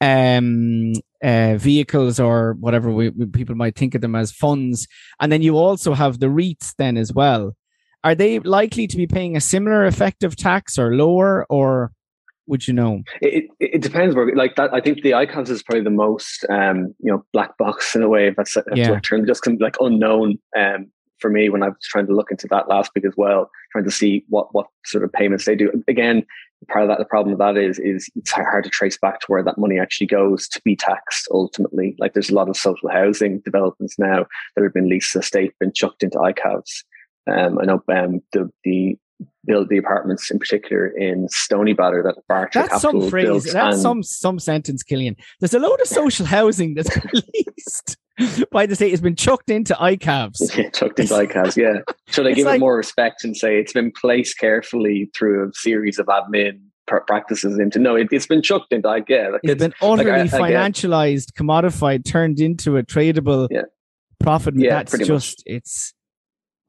um, 0.00 0.92
uh, 1.22 1.56
vehicles 1.56 2.20
or 2.20 2.54
whatever 2.60 2.90
we, 2.90 3.10
people 3.32 3.54
might 3.54 3.76
think 3.76 3.94
of 3.94 4.00
them 4.00 4.14
as 4.14 4.32
funds. 4.32 4.86
And 5.20 5.32
then 5.32 5.42
you 5.42 5.56
also 5.56 5.94
have 5.94 6.20
the 6.20 6.26
REITs 6.26 6.74
then 6.76 6.96
as 6.96 7.12
well. 7.12 7.56
Are 8.02 8.14
they 8.14 8.38
likely 8.40 8.86
to 8.86 8.96
be 8.96 9.06
paying 9.06 9.36
a 9.36 9.40
similar 9.40 9.86
effective 9.86 10.36
tax 10.36 10.78
or 10.78 10.94
lower 10.94 11.46
or 11.48 11.92
would 12.46 12.66
you 12.66 12.74
know? 12.74 13.02
It, 13.20 13.44
it, 13.60 13.74
it 13.74 13.82
depends. 13.82 14.14
Where, 14.14 14.34
like 14.34 14.56
that, 14.56 14.72
I 14.72 14.80
think 14.80 15.02
the 15.02 15.12
ICAVs 15.12 15.48
is 15.48 15.62
probably 15.62 15.84
the 15.84 15.90
most, 15.90 16.44
um, 16.50 16.94
you 16.98 17.10
know, 17.10 17.24
black 17.32 17.56
box 17.58 17.94
in 17.96 18.02
a 18.02 18.08
way. 18.08 18.28
If 18.28 18.36
that's, 18.36 18.54
that's 18.54 18.66
yeah. 18.74 19.00
term, 19.00 19.26
just 19.26 19.42
kind 19.42 19.56
of 19.56 19.60
like 19.60 19.76
unknown 19.80 20.38
um, 20.56 20.90
for 21.18 21.30
me 21.30 21.48
when 21.48 21.62
I 21.62 21.68
was 21.68 21.78
trying 21.82 22.06
to 22.06 22.14
look 22.14 22.30
into 22.30 22.46
that 22.50 22.68
last 22.68 22.90
week 22.94 23.04
as 23.04 23.14
well, 23.16 23.50
trying 23.72 23.84
to 23.84 23.90
see 23.90 24.24
what 24.28 24.48
what 24.52 24.66
sort 24.84 25.04
of 25.04 25.12
payments 25.12 25.44
they 25.44 25.56
do. 25.56 25.70
Again, 25.88 26.24
part 26.68 26.82
of 26.82 26.88
that, 26.88 26.98
the 26.98 27.04
problem 27.04 27.30
with 27.30 27.38
that 27.40 27.56
is 27.56 27.78
is 27.78 28.10
it's 28.14 28.30
hard 28.30 28.64
to 28.64 28.70
trace 28.70 28.98
back 28.98 29.20
to 29.20 29.26
where 29.28 29.42
that 29.42 29.58
money 29.58 29.78
actually 29.78 30.06
goes 30.06 30.48
to 30.48 30.60
be 30.64 30.76
taxed 30.76 31.28
ultimately. 31.30 31.96
Like 31.98 32.14
there's 32.14 32.30
a 32.30 32.34
lot 32.34 32.48
of 32.48 32.56
social 32.56 32.90
housing 32.90 33.40
developments 33.40 33.98
now 33.98 34.26
that 34.54 34.62
have 34.62 34.74
been 34.74 34.88
leased 34.88 35.12
to 35.12 35.18
the 35.18 35.24
state, 35.24 35.58
been 35.58 35.72
chucked 35.72 36.02
into 36.02 36.18
ICAVs. 36.18 36.84
Um, 37.26 37.58
I 37.58 37.64
know 37.64 37.82
um, 37.88 38.20
the 38.32 38.50
the 38.64 38.98
build 39.46 39.68
the 39.68 39.78
apartments 39.78 40.30
in 40.30 40.38
particular 40.38 40.86
in 40.86 41.28
Stoneybatter 41.28 42.02
that 42.02 42.16
Berkshire 42.28 42.60
That's 42.60 42.82
Capital 42.82 43.02
some 43.02 43.10
phrase. 43.10 43.52
That's 43.52 43.80
some 43.80 44.02
some 44.02 44.38
sentence, 44.38 44.82
Killian. 44.82 45.16
There's 45.40 45.54
a 45.54 45.58
load 45.58 45.80
of 45.80 45.86
social 45.86 46.26
housing 46.26 46.74
that's 46.74 46.96
released 47.12 47.96
by 48.50 48.66
the 48.66 48.74
state. 48.74 48.92
It's 48.92 49.02
been 49.02 49.16
chucked 49.16 49.50
into 49.50 49.74
ICAVs. 49.74 50.56
Yeah, 50.58 50.70
chucked 50.70 51.00
into 51.00 51.14
ICAVs. 51.14 51.56
Yeah. 51.56 51.80
Should 52.08 52.26
I 52.26 52.32
give 52.32 52.46
like, 52.46 52.56
it 52.56 52.60
more 52.60 52.76
respect 52.76 53.24
and 53.24 53.36
say 53.36 53.58
it's 53.58 53.72
been 53.72 53.92
placed 53.92 54.38
carefully 54.38 55.10
through 55.14 55.48
a 55.48 55.52
series 55.54 55.98
of 55.98 56.06
admin 56.06 56.60
practices 56.86 57.58
into 57.58 57.78
no 57.78 57.96
it, 57.96 58.12
has 58.12 58.26
been 58.26 58.42
chucked 58.42 58.70
into 58.70 58.86
like 58.86 59.08
yeah 59.08 59.28
like 59.28 59.40
it's, 59.42 59.52
it's 59.52 59.62
been 59.62 59.74
utterly 59.80 60.04
like 60.04 60.34
I, 60.34 60.38
financialized 60.38 61.32
commodified 61.32 62.04
turned 62.04 62.40
into 62.40 62.76
a 62.76 62.82
tradable 62.82 63.48
yeah. 63.50 63.62
profit 64.20 64.54
yeah, 64.54 64.82
that's 64.82 64.98
just 64.98 65.38
much. 65.38 65.42
it's 65.46 65.94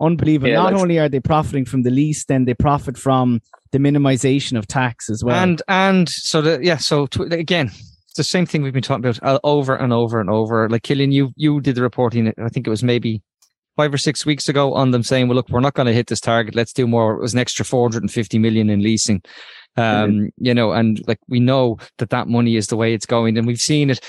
Unbelievable. 0.01 0.49
Yeah, 0.49 0.55
Not 0.55 0.73
like, 0.73 0.81
only 0.81 0.99
are 0.99 1.07
they 1.07 1.19
profiting 1.19 1.65
from 1.65 1.83
the 1.83 1.89
lease, 1.89 2.25
then 2.25 2.45
they 2.45 2.53
profit 2.53 2.97
from 2.97 3.41
the 3.71 3.77
minimization 3.77 4.57
of 4.57 4.67
tax 4.67 5.09
as 5.09 5.23
well. 5.23 5.35
And 5.35 5.61
and 5.67 6.09
so 6.09 6.41
the, 6.41 6.59
yeah, 6.61 6.77
so 6.77 7.07
to, 7.07 7.23
again, 7.23 7.67
it's 7.67 8.17
the 8.17 8.23
same 8.23 8.45
thing 8.45 8.61
we've 8.61 8.73
been 8.73 8.83
talking 8.83 9.05
about 9.05 9.23
uh, 9.23 9.39
over 9.43 9.75
and 9.75 9.93
over 9.93 10.19
and 10.19 10.29
over. 10.29 10.67
Like 10.69 10.83
Killian, 10.83 11.11
you 11.11 11.31
you 11.35 11.61
did 11.61 11.75
the 11.75 11.81
reporting. 11.81 12.33
I 12.41 12.49
think 12.49 12.67
it 12.67 12.69
was 12.69 12.83
maybe 12.83 13.21
five 13.77 13.93
or 13.93 13.97
six 13.97 14.25
weeks 14.25 14.49
ago 14.49 14.73
on 14.73 14.91
them 14.91 15.03
saying, 15.03 15.27
"Well, 15.27 15.35
look, 15.35 15.49
we're 15.49 15.61
not 15.61 15.75
going 15.75 15.87
to 15.87 15.93
hit 15.93 16.07
this 16.07 16.19
target. 16.19 16.55
Let's 16.55 16.73
do 16.73 16.87
more." 16.87 17.15
It 17.15 17.21
was 17.21 17.33
an 17.33 17.39
extra 17.39 17.63
450 17.63 18.37
million 18.39 18.69
in 18.69 18.81
leasing. 18.81 19.21
Um, 19.77 19.83
mm-hmm. 19.83 20.25
you 20.37 20.53
know, 20.53 20.71
and 20.71 21.01
like 21.07 21.19
we 21.27 21.39
know 21.39 21.77
that 21.97 22.09
that 22.09 22.27
money 22.27 22.57
is 22.57 22.67
the 22.67 22.77
way 22.77 22.93
it's 22.93 23.05
going, 23.05 23.37
and 23.37 23.47
we've 23.47 23.59
seen 23.59 23.89
it. 23.89 23.99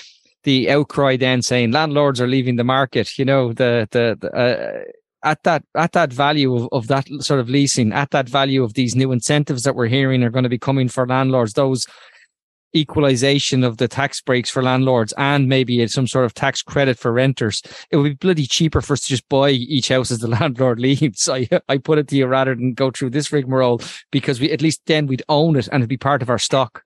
The 0.42 0.70
outcry 0.70 1.16
then 1.16 1.42
saying 1.42 1.72
landlords 1.72 2.20
are 2.20 2.28
leaving 2.28 2.56
the 2.56 2.64
market. 2.64 3.18
You 3.18 3.24
know, 3.24 3.52
the 3.52 3.88
the, 3.90 4.16
the 4.20 4.30
uh, 4.32 4.82
at 5.26 5.42
that 5.42 5.64
at 5.74 5.92
that 5.92 6.12
value 6.12 6.54
of, 6.54 6.68
of 6.72 6.86
that 6.86 7.06
sort 7.20 7.40
of 7.40 7.50
leasing, 7.50 7.92
at 7.92 8.10
that 8.12 8.28
value 8.28 8.62
of 8.62 8.74
these 8.74 8.94
new 8.94 9.12
incentives 9.12 9.64
that 9.64 9.74
we're 9.74 9.88
hearing 9.88 10.22
are 10.22 10.30
going 10.30 10.44
to 10.44 10.48
be 10.48 10.58
coming 10.58 10.88
for 10.88 11.06
landlords, 11.06 11.52
those 11.54 11.86
equalization 12.74 13.64
of 13.64 13.78
the 13.78 13.88
tax 13.88 14.20
breaks 14.20 14.50
for 14.50 14.62
landlords 14.62 15.12
and 15.16 15.48
maybe 15.48 15.86
some 15.88 16.06
sort 16.06 16.24
of 16.24 16.34
tax 16.34 16.62
credit 16.62 16.98
for 16.98 17.12
renters, 17.12 17.62
it 17.90 17.96
would 17.96 18.04
be 18.04 18.14
bloody 18.14 18.46
cheaper 18.46 18.80
for 18.80 18.92
us 18.92 19.00
to 19.00 19.08
just 19.08 19.28
buy 19.28 19.50
each 19.50 19.88
house 19.88 20.10
as 20.10 20.18
the 20.18 20.28
landlord 20.40 20.78
leaves. 20.78 21.28
I 21.28 21.48
I 21.68 21.78
put 21.78 21.98
it 21.98 22.08
to 22.08 22.16
you 22.16 22.26
rather 22.26 22.54
than 22.54 22.74
go 22.74 22.90
through 22.90 23.10
this 23.10 23.32
rigmarole 23.32 23.80
because 24.10 24.40
we 24.40 24.52
at 24.52 24.62
least 24.62 24.82
then 24.86 25.06
we'd 25.06 25.22
own 25.28 25.56
it 25.56 25.68
and 25.68 25.80
it'd 25.80 25.88
be 25.88 25.96
part 25.96 26.22
of 26.22 26.30
our 26.30 26.38
stock. 26.38 26.82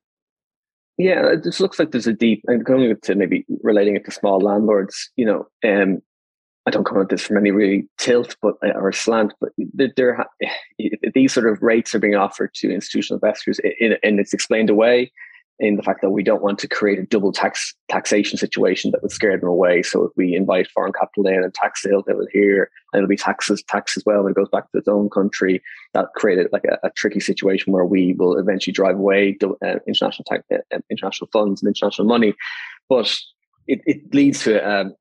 Yeah, 0.96 1.32
it 1.32 1.44
just 1.44 1.60
looks 1.60 1.78
like 1.78 1.92
there's 1.92 2.06
a 2.06 2.12
deep 2.12 2.42
and 2.46 2.64
going 2.64 2.94
to 2.94 3.14
maybe 3.14 3.46
relating 3.62 3.96
it 3.96 4.04
to 4.04 4.10
small 4.10 4.38
landlords, 4.38 5.10
you 5.16 5.24
know, 5.24 5.46
um, 5.64 6.02
I 6.66 6.70
don't 6.70 6.84
come 6.84 7.00
at 7.00 7.08
this 7.08 7.22
from 7.22 7.38
any 7.38 7.50
really 7.50 7.88
tilt, 7.98 8.36
but 8.42 8.54
uh, 8.64 8.72
or 8.74 8.92
slant, 8.92 9.32
but 9.40 9.50
there, 9.96 10.26
these 11.14 11.32
sort 11.32 11.46
of 11.46 11.62
rates 11.62 11.94
are 11.94 11.98
being 11.98 12.16
offered 12.16 12.54
to 12.54 12.72
institutional 12.72 13.18
investors, 13.22 13.60
and 13.80 14.20
it's 14.20 14.34
explained 14.34 14.70
away 14.70 15.10
in 15.60 15.76
the 15.76 15.82
fact 15.82 16.00
that 16.00 16.10
we 16.10 16.22
don't 16.22 16.42
want 16.42 16.58
to 16.58 16.66
create 16.66 16.98
a 16.98 17.02
double 17.02 17.32
tax 17.32 17.74
taxation 17.88 18.38
situation 18.38 18.90
that 18.90 19.02
would 19.02 19.12
scare 19.12 19.38
them 19.38 19.48
away. 19.48 19.82
So 19.82 20.04
if 20.04 20.12
we 20.16 20.34
invite 20.34 20.70
foreign 20.70 20.92
capital 20.92 21.26
in 21.26 21.44
and 21.44 21.52
tax 21.52 21.82
sales, 21.82 22.04
will 22.06 22.26
here, 22.32 22.70
and 22.92 23.00
it'll 23.00 23.08
be 23.08 23.16
taxes 23.16 23.62
tax 23.68 23.96
as 23.96 24.02
well 24.06 24.22
when 24.22 24.32
it 24.32 24.36
goes 24.36 24.48
back 24.48 24.70
to 24.72 24.78
its 24.78 24.88
own 24.88 25.10
country. 25.10 25.62
That 25.92 26.06
created 26.16 26.48
like 26.50 26.64
a, 26.64 26.78
a 26.82 26.90
tricky 26.90 27.20
situation 27.20 27.72
where 27.72 27.84
we 27.84 28.14
will 28.14 28.38
eventually 28.38 28.72
drive 28.72 28.96
away 28.96 29.36
uh, 29.42 29.76
international 29.86 30.24
tax, 30.26 30.44
uh, 30.50 30.78
international 30.90 31.28
funds 31.30 31.62
and 31.62 31.68
international 31.68 32.08
money, 32.08 32.34
but 32.88 33.14
it, 33.66 33.82
it 33.84 34.14
leads 34.14 34.42
to 34.44 34.58
um, 34.68 34.94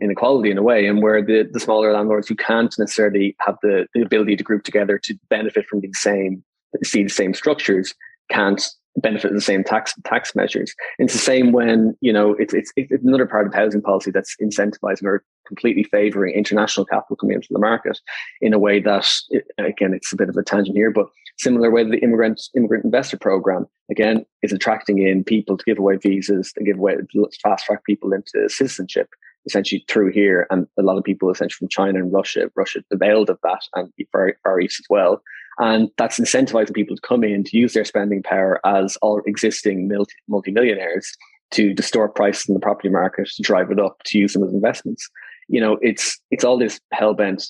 inequality 0.00 0.50
in 0.50 0.58
a 0.58 0.62
way, 0.62 0.86
and 0.86 1.02
where 1.02 1.22
the, 1.22 1.48
the 1.50 1.60
smaller 1.60 1.92
landlords 1.92 2.28
who 2.28 2.36
can't 2.36 2.74
necessarily 2.78 3.36
have 3.40 3.56
the, 3.62 3.86
the 3.94 4.02
ability 4.02 4.36
to 4.36 4.44
group 4.44 4.64
together 4.64 4.98
to 4.98 5.14
benefit 5.28 5.66
from 5.66 5.80
the 5.80 5.92
same 5.92 6.42
see 6.82 7.02
the 7.02 7.08
same 7.08 7.32
structures 7.32 7.94
can't 8.30 8.68
benefit 8.96 9.32
the 9.32 9.40
same 9.40 9.62
tax 9.62 9.94
tax 10.04 10.34
measures. 10.34 10.74
It's 10.98 11.12
the 11.12 11.18
same 11.18 11.52
when 11.52 11.96
you 12.00 12.12
know 12.12 12.32
it's 12.38 12.54
it's, 12.54 12.72
it's 12.76 13.04
another 13.04 13.26
part 13.26 13.46
of 13.46 13.54
housing 13.54 13.82
policy 13.82 14.10
that's 14.10 14.36
incentivizing 14.42 15.04
or 15.04 15.24
completely 15.46 15.84
favoring 15.84 16.34
international 16.34 16.86
capital 16.86 17.16
coming 17.16 17.36
into 17.36 17.48
the 17.50 17.58
market 17.58 18.00
in 18.40 18.52
a 18.52 18.58
way 18.58 18.80
that 18.80 19.08
uh, 19.34 19.64
again 19.64 19.92
it's 19.92 20.12
a 20.12 20.16
bit 20.16 20.28
of 20.28 20.36
a 20.36 20.42
tangent 20.42 20.76
here, 20.76 20.90
but 20.90 21.06
similar 21.38 21.70
way 21.70 21.84
the 21.84 21.98
immigrant 21.98 22.40
immigrant 22.56 22.84
investor 22.84 23.18
program 23.18 23.66
again 23.90 24.24
is 24.42 24.52
attracting 24.52 24.98
in 24.98 25.22
people 25.22 25.56
to 25.56 25.64
give 25.64 25.78
away 25.78 25.96
visas 25.96 26.52
to 26.54 26.64
give 26.64 26.78
away 26.78 26.96
fast 27.42 27.66
track 27.66 27.84
people 27.84 28.12
into 28.12 28.48
citizenship 28.48 29.10
essentially 29.46 29.84
through 29.88 30.12
here, 30.12 30.46
and 30.50 30.66
a 30.78 30.82
lot 30.82 30.98
of 30.98 31.04
people 31.04 31.30
essentially 31.30 31.58
from 31.58 31.68
China 31.68 31.98
and 31.98 32.12
Russia, 32.12 32.50
Russia 32.56 32.82
availed 32.90 33.30
of 33.30 33.38
that, 33.42 33.60
and 33.74 33.92
Far, 34.12 34.36
Far 34.42 34.60
East 34.60 34.80
as 34.80 34.86
well. 34.90 35.22
And 35.58 35.88
that's 35.96 36.20
incentivizing 36.20 36.74
people 36.74 36.96
to 36.96 37.02
come 37.02 37.24
in 37.24 37.44
to 37.44 37.56
use 37.56 37.72
their 37.72 37.84
spending 37.84 38.22
power 38.22 38.60
as 38.66 38.96
all 39.00 39.22
existing 39.26 39.88
multi 39.88 40.12
multimillionaires 40.28 41.16
to 41.52 41.72
distort 41.72 42.14
prices 42.14 42.48
in 42.48 42.54
the 42.54 42.60
property 42.60 42.88
market, 42.88 43.28
to 43.36 43.42
drive 43.42 43.70
it 43.70 43.80
up, 43.80 44.02
to 44.04 44.18
use 44.18 44.32
them 44.32 44.44
as 44.44 44.52
investments. 44.52 45.08
You 45.48 45.60
know, 45.60 45.78
it's 45.80 46.20
it's 46.30 46.44
all 46.44 46.58
this 46.58 46.80
hell 46.92 47.14
bent 47.14 47.44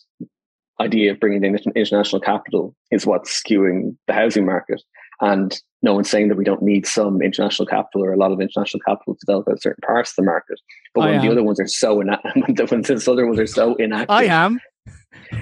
idea 0.81 1.11
of 1.11 1.21
bringing 1.21 1.43
in 1.43 1.59
international 1.75 2.21
capital 2.21 2.75
is 2.91 3.07
what's 3.07 3.43
skewing 3.43 3.97
the 4.07 4.13
housing 4.13 4.45
market. 4.45 4.83
And 5.21 5.61
no 5.83 5.95
one's 5.95 6.11
saying 6.11 6.29
that 6.29 6.37
we 6.37 6.45
don't 6.45 6.63
need 6.63 6.87
some 6.87 7.23
international 7.23 7.67
capital 7.67 8.05
or 8.05 8.13
a 8.13 8.17
lot 8.17 8.33
of 8.33 8.41
international 8.41 8.81
capital 8.87 9.15
to 9.15 9.21
develop 9.25 9.49
out 9.49 9.63
certain 9.63 9.81
parts 9.87 10.11
of 10.11 10.17
the 10.17 10.23
market. 10.23 10.59
But 10.95 11.03
I 11.03 11.05
when 11.07 11.15
am. 11.17 11.25
the 11.25 11.33
other 11.33 11.43
ones 11.43 11.61
are 11.61 11.67
so 11.67 12.01
inactive, 12.01 12.33
when 12.71 12.83
the 12.83 13.13
other 13.13 13.27
ones 13.27 13.39
are 13.39 13.47
so 13.47 13.75
inactive, 13.77 14.11
I 14.11 14.25
am. 14.25 14.61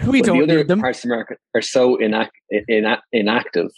We 0.07 0.23
don't 0.23 0.39
the 0.39 0.45
other 0.45 0.57
need 0.59 0.69
them. 0.69 0.81
Parts 0.81 1.05
of 1.05 1.11
the 1.11 1.17
market 1.17 1.39
are 1.55 1.61
so 1.61 1.99
inac- 1.99 2.31
ina- 2.71 3.03
inactive. 3.13 3.71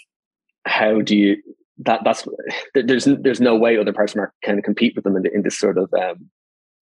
How 0.65 1.01
do 1.01 1.17
you? 1.17 1.37
That 1.79 2.03
that's 2.05 2.27
there's 2.75 3.07
there's 3.07 3.41
no 3.41 3.57
way 3.57 3.77
other 3.77 3.93
parts 3.93 4.13
of 4.13 4.15
the 4.15 4.21
market 4.21 4.35
can 4.43 4.63
compete 4.63 4.95
with 4.95 5.03
them 5.03 5.17
in, 5.17 5.23
the, 5.23 5.35
in 5.35 5.43
this 5.43 5.59
sort 5.59 5.79
of 5.79 5.93
um, 5.95 6.31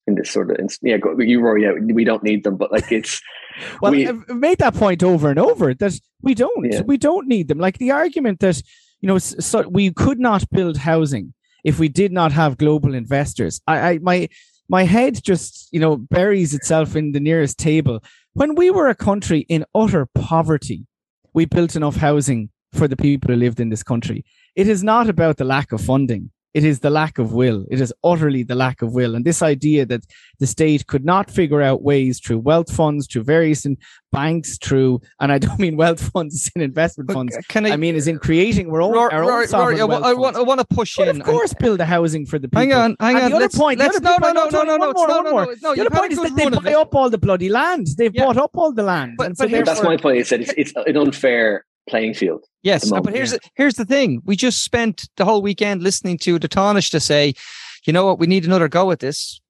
in 0.07 0.15
this 0.17 0.31
sort 0.31 0.51
of 0.51 0.59
yeah 0.83 0.97
you 1.19 1.41
were 1.41 1.59
yeah 1.59 1.73
we 1.73 2.05
don't 2.05 2.23
need 2.23 2.45
them 2.45 2.57
but 2.57 2.71
like 2.71 2.93
it's 2.93 3.21
well 3.81 3.93
we, 3.93 4.07
I've 4.07 4.29
made 4.29 4.59
that 4.59 4.75
point 4.75 5.03
over 5.03 5.31
and 5.31 5.39
over 5.39 5.73
that 5.75 5.99
we 6.23 6.35
don't 6.35 6.71
yeah. 6.71 6.83
we 6.83 6.97
don't 6.97 7.27
need 7.27 7.49
them 7.49 7.59
like 7.59 7.79
the 7.79 7.91
argument 7.91 8.41
that 8.41 8.63
you 9.05 9.09
know, 9.09 9.19
so 9.19 9.69
we 9.69 9.93
could 9.93 10.19
not 10.19 10.49
build 10.49 10.79
housing 10.79 11.35
if 11.63 11.79
we 11.79 11.91
did 11.91 12.11
not 12.11 12.33
have 12.33 12.57
global 12.57 12.95
investors. 12.95 13.61
I, 13.67 13.79
I 13.79 13.99
my 13.99 14.31
my 14.67 14.85
head 14.85 15.23
just 15.23 15.69
you 15.73 15.79
know 15.79 15.99
buries 15.99 16.55
itself 16.55 16.97
in 16.97 17.13
the 17.13 17.21
nearest 17.21 17.59
table. 17.59 18.03
When 18.33 18.55
we 18.55 18.71
were 18.71 18.89
a 18.89 18.95
country 18.95 19.41
in 19.41 19.67
utter 19.75 20.07
poverty, 20.07 20.87
we 21.35 21.45
built 21.45 21.77
enough 21.77 21.97
housing 21.97 22.49
for 22.73 22.89
the 22.89 22.97
people 22.97 23.31
who 23.31 23.39
lived 23.39 23.61
in 23.61 23.69
this 23.69 23.83
country. 23.83 24.25
It 24.57 24.69
is 24.69 24.83
not 24.83 25.11
about 25.11 25.37
the 25.37 25.45
lack 25.45 25.73
of 25.73 25.83
funding 25.83 26.31
it 26.55 26.63
is 26.65 26.81
the 26.81 26.91
lack 26.91 27.19
of 27.19 27.33
will. 27.33 27.67
It 27.69 27.81
is 27.81 27.93
utterly 28.05 28.45
the 28.45 28.55
lack 28.55 28.81
of 28.81 28.95
will. 28.95 29.17
And 29.17 29.25
this 29.25 29.43
idea 29.43 29.85
that 29.87 30.07
the 30.39 30.47
state 30.47 30.87
could 30.87 31.05
not 31.05 31.29
figure 31.29 31.61
out 31.61 31.83
ways 31.83 32.21
through 32.21 32.39
wealth 32.39 32.73
funds, 32.73 33.09
through 33.09 33.25
various 33.25 33.67
banks, 34.13 34.57
through, 34.59 35.01
and 35.19 35.33
I 35.33 35.39
don't 35.39 35.59
mean 35.65 35.77
wealth 35.77 36.13
funds 36.13 36.49
in 36.55 36.63
investment 36.63 37.09
but 37.09 37.15
funds. 37.15 37.37
Can 37.49 37.67
I, 37.67 37.71
I 37.71 37.77
mean, 37.77 37.97
is 37.97 38.07
in 38.07 38.21
creating 38.21 38.71
our 38.71 38.81
own, 38.81 38.93
Rory, 38.93 39.13
our 39.13 39.25
own 39.25 39.49
sovereign 39.49 39.79
Rory, 39.79 39.89
wealth 39.89 40.05
I, 40.05 40.15
want, 40.15 40.37
I 40.37 40.43
want 40.43 40.61
to 40.61 40.67
push 40.67 40.95
but 40.97 41.09
in. 41.09 41.21
Of 41.21 41.27
course, 41.27 41.51
and, 41.51 41.59
build 41.59 41.81
the 41.81 41.87
housing 41.87 42.25
for 42.25 42.39
the 42.39 42.47
people. 42.47 42.61
Hang 42.61 42.73
on, 42.73 42.97
hang 43.01 43.17
and 43.17 43.25
on. 43.25 43.31
The 43.31 43.37
other 43.37 43.45
let's, 43.45 43.59
point, 43.59 43.79
let's, 43.81 43.99
the 43.99 44.09
other 44.09 44.33
no, 44.33 44.45
no, 44.45 44.49
no, 44.49 44.63
no, 44.63 44.77
no, 44.77 44.93
more, 44.93 45.09
no, 45.09 45.21
no, 45.23 45.31
more. 45.33 45.47
no, 45.47 45.55
no, 45.61 45.75
The 45.75 45.81
other 45.87 45.91
point 45.91 46.13
is 46.13 46.21
that 46.21 46.37
they 46.37 46.49
buy 46.49 46.75
up 46.75 46.95
all 46.95 47.11
the 47.11 47.19
bloody 47.19 47.49
land. 47.49 47.89
They've 47.99 48.15
yeah. 48.15 48.27
bought 48.27 48.37
up 48.37 48.53
all 48.55 48.73
the 48.73 48.85
land. 48.85 49.15
But, 49.19 49.27
and 49.27 49.37
so 49.37 49.49
but 49.49 49.65
that's 49.65 49.83
my 49.83 49.97
point. 49.97 50.19
Is 50.19 50.31
it's, 50.31 50.55
it's 50.57 50.73
an 50.77 50.97
unfair 50.97 51.65
playing 51.89 52.15
field. 52.15 52.45
Yes, 52.63 52.91
but 52.91 53.13
here's 53.13 53.33
yeah. 53.33 53.39
the, 53.43 53.51
here's 53.55 53.75
the 53.75 53.85
thing: 53.85 54.23
we 54.25 54.37
just 54.37 54.65
spent 54.65 55.09
the 55.17 55.25
whole 55.25 55.43
weekend 55.43 55.83
listening 55.83 56.19
to 56.19 56.39
the 56.39 56.49
Tánaiste 56.49 56.91
to 56.91 57.01
say, 57.01 57.35
"You 57.85 57.93
know 57.93 58.07
what? 58.07 58.19
We 58.19 58.27
need 58.27 58.45
another 58.45 58.69
go 58.69 58.91
at 58.91 59.01
this. 59.01 59.41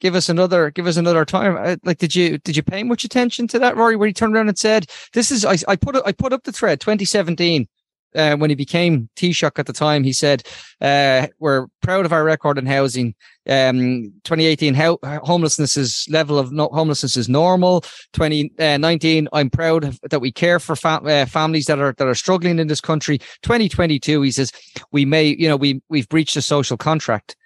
Give 0.00 0.14
us 0.14 0.28
another, 0.28 0.70
give 0.70 0.86
us 0.86 0.96
another 0.96 1.24
time." 1.24 1.56
Uh, 1.56 1.76
like, 1.84 1.98
did 1.98 2.14
you 2.14 2.38
did 2.38 2.56
you 2.56 2.62
pay 2.62 2.82
much 2.82 3.04
attention 3.04 3.46
to 3.48 3.58
that, 3.58 3.76
Rory? 3.76 3.96
Where 3.96 4.08
he 4.08 4.14
turned 4.14 4.34
around 4.34 4.48
and 4.48 4.58
said, 4.58 4.86
"This 5.12 5.30
is 5.30 5.44
I, 5.44 5.58
I 5.68 5.76
put 5.76 5.96
I 6.04 6.12
put 6.12 6.32
up 6.32 6.44
the 6.44 6.52
thread 6.52 6.80
2017." 6.80 7.68
Uh, 8.14 8.36
when 8.36 8.50
he 8.50 8.56
became 8.56 9.08
Taoiseach 9.16 9.58
at 9.58 9.66
the 9.66 9.72
time, 9.72 10.04
he 10.04 10.12
said, 10.12 10.42
uh, 10.80 11.28
"We're 11.38 11.66
proud 11.80 12.04
of 12.04 12.12
our 12.12 12.24
record 12.24 12.58
in 12.58 12.66
housing. 12.66 13.14
Um, 13.48 14.12
2018 14.24 14.74
ho- 14.74 14.98
homelessness 15.02 15.76
is 15.76 16.06
level 16.08 16.38
of 16.38 16.52
no- 16.52 16.70
homelessness 16.72 17.16
is 17.16 17.28
normal. 17.28 17.80
2019, 18.12 19.26
uh, 19.26 19.36
I'm 19.36 19.50
proud 19.50 19.96
that 20.10 20.20
we 20.20 20.30
care 20.30 20.60
for 20.60 20.76
uh, 20.84 21.26
families 21.26 21.66
that 21.66 21.78
are 21.78 21.94
that 21.98 22.06
are 22.06 22.14
struggling 22.14 22.58
in 22.58 22.68
this 22.68 22.80
country. 22.80 23.18
2022, 23.42 24.22
he 24.22 24.30
says, 24.30 24.52
we 24.92 25.04
may, 25.04 25.26
you 25.26 25.48
know, 25.48 25.56
we 25.56 25.82
we've 25.88 26.08
breached 26.08 26.36
a 26.36 26.42
social 26.42 26.76
contract." 26.76 27.36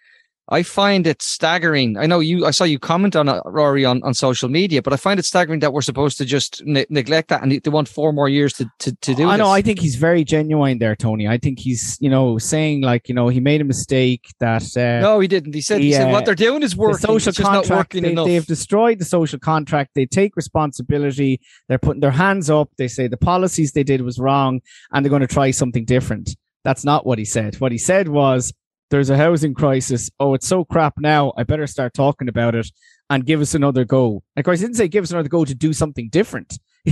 I 0.48 0.62
find 0.62 1.08
it 1.08 1.22
staggering. 1.22 1.98
I 1.98 2.06
know 2.06 2.20
you, 2.20 2.46
I 2.46 2.52
saw 2.52 2.62
you 2.62 2.78
comment 2.78 3.16
on 3.16 3.28
it, 3.28 3.42
Rory, 3.44 3.84
on, 3.84 4.00
on 4.04 4.14
social 4.14 4.48
media, 4.48 4.80
but 4.80 4.92
I 4.92 4.96
find 4.96 5.18
it 5.18 5.24
staggering 5.24 5.58
that 5.60 5.72
we're 5.72 5.82
supposed 5.82 6.18
to 6.18 6.24
just 6.24 6.62
ne- 6.64 6.86
neglect 6.88 7.30
that 7.30 7.42
and 7.42 7.50
they 7.50 7.70
want 7.70 7.88
four 7.88 8.12
more 8.12 8.28
years 8.28 8.52
to, 8.54 8.70
to, 8.78 8.94
to 8.94 9.14
do 9.14 9.28
I 9.28 9.36
know. 9.36 9.50
I 9.50 9.60
think 9.60 9.80
he's 9.80 9.96
very 9.96 10.22
genuine 10.22 10.78
there, 10.78 10.94
Tony. 10.94 11.26
I 11.26 11.38
think 11.38 11.58
he's, 11.58 11.98
you 12.00 12.08
know, 12.08 12.38
saying 12.38 12.82
like, 12.82 13.08
you 13.08 13.14
know, 13.14 13.26
he 13.26 13.40
made 13.40 13.60
a 13.60 13.64
mistake 13.64 14.32
that. 14.38 14.62
Uh, 14.76 15.00
no, 15.00 15.18
he 15.18 15.26
didn't. 15.26 15.52
He 15.52 15.60
said, 15.60 15.80
he, 15.80 15.88
he 15.88 15.92
said, 15.94 16.12
what 16.12 16.24
they're 16.24 16.36
doing 16.36 16.62
is 16.62 16.76
working. 16.76 17.00
The 17.00 17.20
social 17.20 17.32
contract, 17.32 17.92
they, 17.92 18.14
they've 18.14 18.46
destroyed 18.46 19.00
the 19.00 19.04
social 19.04 19.40
contract. 19.40 19.92
They 19.94 20.06
take 20.06 20.36
responsibility. 20.36 21.40
They're 21.68 21.78
putting 21.78 22.00
their 22.00 22.12
hands 22.12 22.50
up. 22.50 22.70
They 22.78 22.88
say 22.88 23.08
the 23.08 23.16
policies 23.16 23.72
they 23.72 23.82
did 23.82 24.02
was 24.02 24.20
wrong 24.20 24.60
and 24.92 25.04
they're 25.04 25.10
going 25.10 25.22
to 25.22 25.26
try 25.26 25.50
something 25.50 25.84
different. 25.84 26.36
That's 26.62 26.84
not 26.84 27.04
what 27.04 27.18
he 27.18 27.24
said. 27.24 27.60
What 27.60 27.72
he 27.72 27.78
said 27.78 28.08
was, 28.08 28.52
there's 28.90 29.10
a 29.10 29.16
housing 29.16 29.54
crisis. 29.54 30.10
Oh, 30.20 30.34
it's 30.34 30.46
so 30.46 30.64
crap 30.64 30.94
now. 30.98 31.32
I 31.36 31.42
better 31.42 31.66
start 31.66 31.94
talking 31.94 32.28
about 32.28 32.54
it 32.54 32.70
and 33.10 33.26
give 33.26 33.40
us 33.40 33.54
another 33.54 33.84
go. 33.84 34.22
Course, 34.42 34.60
he 34.60 34.66
didn't 34.66 34.76
say 34.76 34.88
give 34.88 35.04
us 35.04 35.10
another 35.10 35.28
go 35.28 35.44
to 35.44 35.54
do 35.54 35.72
something 35.72 36.08
different. 36.08 36.58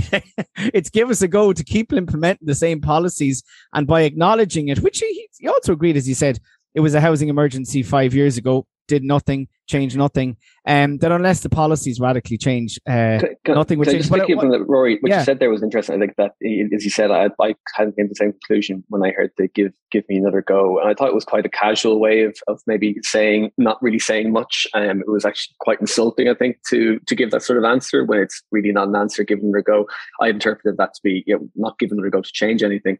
it's 0.57 0.89
give 0.89 1.09
us 1.09 1.21
a 1.21 1.27
go 1.27 1.53
to 1.53 1.63
keep 1.63 1.93
implementing 1.93 2.47
the 2.47 2.55
same 2.55 2.81
policies 2.81 3.43
and 3.73 3.87
by 3.87 4.01
acknowledging 4.01 4.67
it, 4.67 4.79
which 4.79 4.99
he, 4.99 5.29
he 5.37 5.47
also 5.47 5.73
agreed, 5.73 5.95
as 5.95 6.05
he 6.05 6.13
said, 6.13 6.39
it 6.73 6.81
was 6.81 6.93
a 6.93 7.01
housing 7.01 7.29
emergency 7.29 7.81
five 7.81 8.13
years 8.13 8.37
ago, 8.37 8.67
did 8.87 9.03
nothing 9.03 9.47
change 9.67 9.95
nothing. 9.95 10.37
Um, 10.67 10.97
that 10.97 11.11
unless 11.11 11.41
the 11.41 11.49
policies 11.49 11.99
radically 11.99 12.37
change, 12.37 12.79
uh, 12.87 13.19
can, 13.19 13.35
can, 13.43 13.55
nothing 13.55 13.79
would 13.79 13.87
change. 13.87 14.09
But, 14.09 14.27
the, 14.27 14.65
Rory, 14.67 14.97
what 14.99 15.09
yeah. 15.09 15.19
you 15.19 15.25
said 15.25 15.39
there 15.39 15.49
was 15.49 15.63
interesting. 15.63 15.95
I 15.95 15.99
think 15.99 16.15
that, 16.17 16.31
as 16.75 16.83
you 16.83 16.89
said, 16.89 17.11
I, 17.11 17.29
I 17.39 17.55
kind 17.75 17.89
of 17.89 17.95
came 17.95 18.05
to 18.05 18.09
the 18.09 18.15
same 18.15 18.31
conclusion 18.31 18.83
when 18.89 19.03
I 19.03 19.11
heard 19.11 19.31
they 19.37 19.47
give 19.49 19.73
give 19.91 20.07
me 20.09 20.17
another 20.17 20.41
go, 20.41 20.79
and 20.79 20.89
I 20.89 20.93
thought 20.93 21.09
it 21.09 21.15
was 21.15 21.25
quite 21.25 21.45
a 21.45 21.49
casual 21.49 21.99
way 21.99 22.23
of 22.23 22.35
of 22.47 22.61
maybe 22.67 22.95
saying 23.03 23.51
not 23.57 23.81
really 23.81 23.99
saying 23.99 24.31
much. 24.31 24.67
Um, 24.73 25.01
it 25.01 25.09
was 25.09 25.25
actually 25.25 25.55
quite 25.59 25.81
insulting, 25.81 26.29
I 26.29 26.33
think, 26.33 26.57
to 26.69 26.99
to 26.99 27.15
give 27.15 27.31
that 27.31 27.43
sort 27.43 27.59
of 27.59 27.65
answer 27.65 28.03
when 28.03 28.19
it's 28.19 28.41
really 28.51 28.71
not 28.71 28.87
an 28.87 28.95
answer. 28.95 29.23
Giving 29.23 29.51
it 29.53 29.59
a 29.59 29.63
go, 29.63 29.87
I 30.21 30.29
interpreted 30.29 30.77
that 30.77 30.93
to 30.95 31.01
be 31.03 31.23
you 31.27 31.35
know, 31.35 31.49
not 31.55 31.79
giving 31.79 31.99
it 31.99 32.05
a 32.05 32.09
go 32.09 32.21
to 32.21 32.31
change 32.33 32.63
anything. 32.63 32.97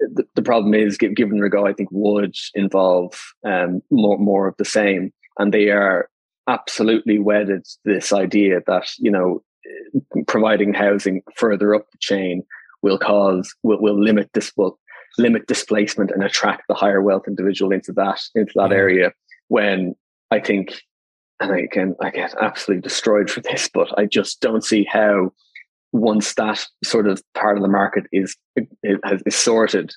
The, 0.00 0.24
the 0.34 0.42
problem 0.42 0.74
is, 0.74 0.98
given 0.98 1.48
go, 1.48 1.68
I 1.68 1.72
think 1.72 1.88
would 1.92 2.34
involve 2.54 3.14
um, 3.46 3.80
more 3.92 4.18
more 4.18 4.48
of 4.48 4.56
the 4.56 4.64
same 4.64 5.12
and 5.38 5.52
they 5.52 5.70
are 5.70 6.08
absolutely 6.48 7.18
wedded 7.18 7.64
to 7.64 7.78
this 7.84 8.12
idea 8.12 8.60
that 8.66 8.86
you 8.98 9.10
know 9.10 9.42
providing 10.26 10.74
housing 10.74 11.22
further 11.36 11.74
up 11.74 11.90
the 11.90 11.98
chain 11.98 12.42
will 12.82 12.98
cause 12.98 13.54
will, 13.62 13.80
will 13.80 13.98
limit 13.98 14.30
this 14.34 14.52
will 14.56 14.78
limit 15.18 15.46
displacement 15.46 16.10
and 16.10 16.22
attract 16.22 16.62
the 16.68 16.74
higher 16.74 17.00
wealth 17.00 17.24
individual 17.26 17.72
into 17.72 17.92
that 17.92 18.20
into 18.34 18.52
that 18.56 18.70
yeah. 18.70 18.76
area 18.76 19.12
when 19.48 19.94
i 20.30 20.38
think 20.38 20.82
and 21.40 21.52
i 21.52 21.66
can 21.70 21.94
i 22.02 22.10
get 22.10 22.34
absolutely 22.40 22.82
destroyed 22.82 23.30
for 23.30 23.40
this 23.40 23.70
but 23.72 23.96
i 23.98 24.04
just 24.04 24.40
don't 24.40 24.64
see 24.64 24.84
how 24.84 25.32
once 25.92 26.34
that 26.34 26.66
sort 26.82 27.06
of 27.06 27.22
part 27.34 27.56
of 27.56 27.62
the 27.62 27.68
market 27.68 28.04
is 28.12 28.36
is, 28.56 28.98
is 29.24 29.34
sorted 29.34 29.92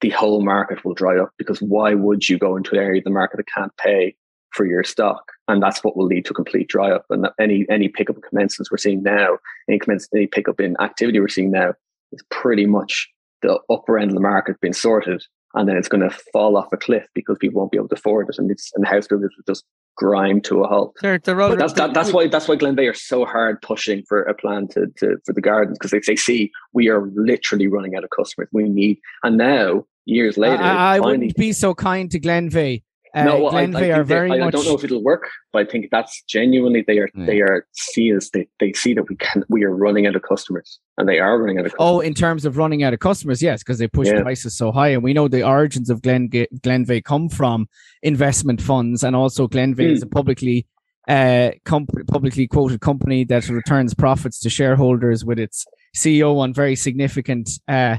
the 0.00 0.10
whole 0.10 0.42
market 0.42 0.84
will 0.84 0.94
dry 0.94 1.18
up 1.18 1.30
because 1.38 1.60
why 1.60 1.94
would 1.94 2.28
you 2.28 2.38
go 2.38 2.56
into 2.56 2.72
an 2.72 2.78
area 2.78 3.00
of 3.00 3.04
the 3.04 3.10
market 3.10 3.36
that 3.36 3.46
can't 3.54 3.76
pay 3.76 4.14
for 4.54 4.66
your 4.66 4.84
stock. 4.84 5.32
And 5.48 5.62
that's 5.62 5.84
what 5.84 5.96
will 5.96 6.06
lead 6.06 6.24
to 6.26 6.34
complete 6.34 6.68
dry 6.68 6.90
up. 6.90 7.04
And 7.10 7.28
any 7.38 7.66
any 7.68 7.88
pickup 7.88 8.16
in 8.16 8.22
commencements 8.22 8.70
we're 8.70 8.78
seeing 8.78 9.02
now, 9.02 9.38
any 9.68 9.78
commence, 9.78 10.08
any 10.14 10.26
pickup 10.26 10.60
in 10.60 10.76
activity 10.80 11.20
we're 11.20 11.28
seeing 11.28 11.50
now 11.50 11.74
is 12.12 12.24
pretty 12.30 12.66
much 12.66 13.08
the 13.42 13.58
upper 13.70 13.98
end 13.98 14.10
of 14.10 14.14
the 14.14 14.20
market 14.20 14.60
being 14.60 14.72
sorted. 14.72 15.22
And 15.54 15.68
then 15.68 15.76
it's 15.76 15.88
going 15.88 16.08
to 16.08 16.16
fall 16.32 16.56
off 16.56 16.72
a 16.72 16.76
cliff 16.76 17.06
because 17.14 17.38
people 17.38 17.60
won't 17.60 17.70
be 17.70 17.78
able 17.78 17.88
to 17.88 17.94
afford 17.94 18.28
it. 18.28 18.36
And 18.38 18.50
it's 18.50 18.72
and 18.74 18.86
house 18.86 19.06
builders 19.06 19.34
will 19.36 19.54
just 19.54 19.64
grind 19.96 20.44
to 20.44 20.64
a 20.64 20.66
halt. 20.66 20.96
They're, 21.00 21.18
they're 21.18 21.40
all, 21.40 21.54
that's 21.54 21.74
that, 21.74 21.94
that's 21.94 22.12
why 22.12 22.26
that's 22.26 22.48
why 22.48 22.56
Glenveagh 22.56 22.90
are 22.90 22.94
so 22.94 23.24
hard 23.24 23.60
pushing 23.62 24.02
for 24.08 24.22
a 24.22 24.34
plan 24.34 24.68
to, 24.68 24.86
to 24.98 25.16
for 25.24 25.32
the 25.32 25.40
gardens 25.40 25.78
because 25.78 25.90
they, 25.90 26.00
they 26.06 26.16
see 26.16 26.50
we 26.72 26.88
are 26.88 27.06
literally 27.14 27.68
running 27.68 27.94
out 27.94 28.04
of 28.04 28.10
customers. 28.10 28.48
We 28.52 28.68
need 28.68 28.98
and 29.22 29.36
now 29.36 29.86
years 30.06 30.36
later, 30.36 30.62
I, 30.62 30.96
I 30.96 31.00
wouldn't 31.00 31.36
be 31.36 31.52
so 31.52 31.74
kind 31.74 32.10
to 32.10 32.18
Glenveagh 32.18 32.82
uh, 33.14 33.22
no, 33.22 33.44
well, 33.44 33.54
I, 33.54 33.62
I 33.62 33.90
are 33.92 34.02
very 34.02 34.28
they, 34.28 34.40
much. 34.40 34.48
I 34.48 34.50
don't 34.50 34.66
know 34.66 34.74
if 34.74 34.82
it'll 34.82 35.02
work, 35.02 35.30
but 35.52 35.66
I 35.66 35.70
think 35.70 35.86
that's 35.90 36.22
genuinely 36.28 36.82
they 36.86 36.98
are 36.98 37.08
they 37.14 37.40
are 37.40 37.64
see 37.72 38.10
as 38.10 38.30
they, 38.30 38.48
they 38.58 38.72
see 38.72 38.92
that 38.94 39.08
we 39.08 39.14
can 39.14 39.44
we 39.48 39.62
are 39.62 39.74
running 39.74 40.06
out 40.06 40.16
of 40.16 40.22
customers, 40.22 40.80
and 40.98 41.08
they 41.08 41.20
are 41.20 41.38
running 41.38 41.58
out 41.58 41.66
of. 41.66 41.72
Customers. 41.72 41.90
Oh, 41.90 42.00
in 42.00 42.14
terms 42.14 42.44
of 42.44 42.56
running 42.56 42.82
out 42.82 42.92
of 42.92 42.98
customers, 42.98 43.40
yes, 43.40 43.62
because 43.62 43.78
they 43.78 43.86
push 43.86 44.08
yeah. 44.08 44.22
prices 44.22 44.56
so 44.56 44.72
high, 44.72 44.88
and 44.88 45.04
we 45.04 45.12
know 45.12 45.28
the 45.28 45.46
origins 45.46 45.90
of 45.90 46.02
Glen 46.02 46.28
Glenveagh 46.28 47.04
come 47.04 47.28
from 47.28 47.68
investment 48.02 48.60
funds, 48.60 49.04
and 49.04 49.14
also 49.14 49.46
Glenveagh 49.46 49.90
mm. 49.90 49.92
is 49.92 50.02
a 50.02 50.08
publicly 50.08 50.66
uh, 51.06 51.52
comp- 51.64 52.06
publicly 52.08 52.48
quoted 52.48 52.80
company 52.80 53.24
that 53.24 53.48
returns 53.48 53.94
profits 53.94 54.40
to 54.40 54.50
shareholders 54.50 55.24
with 55.24 55.38
its 55.38 55.66
CEO 55.96 56.38
on 56.38 56.52
very 56.52 56.74
significant 56.74 57.48
uh, 57.68 57.98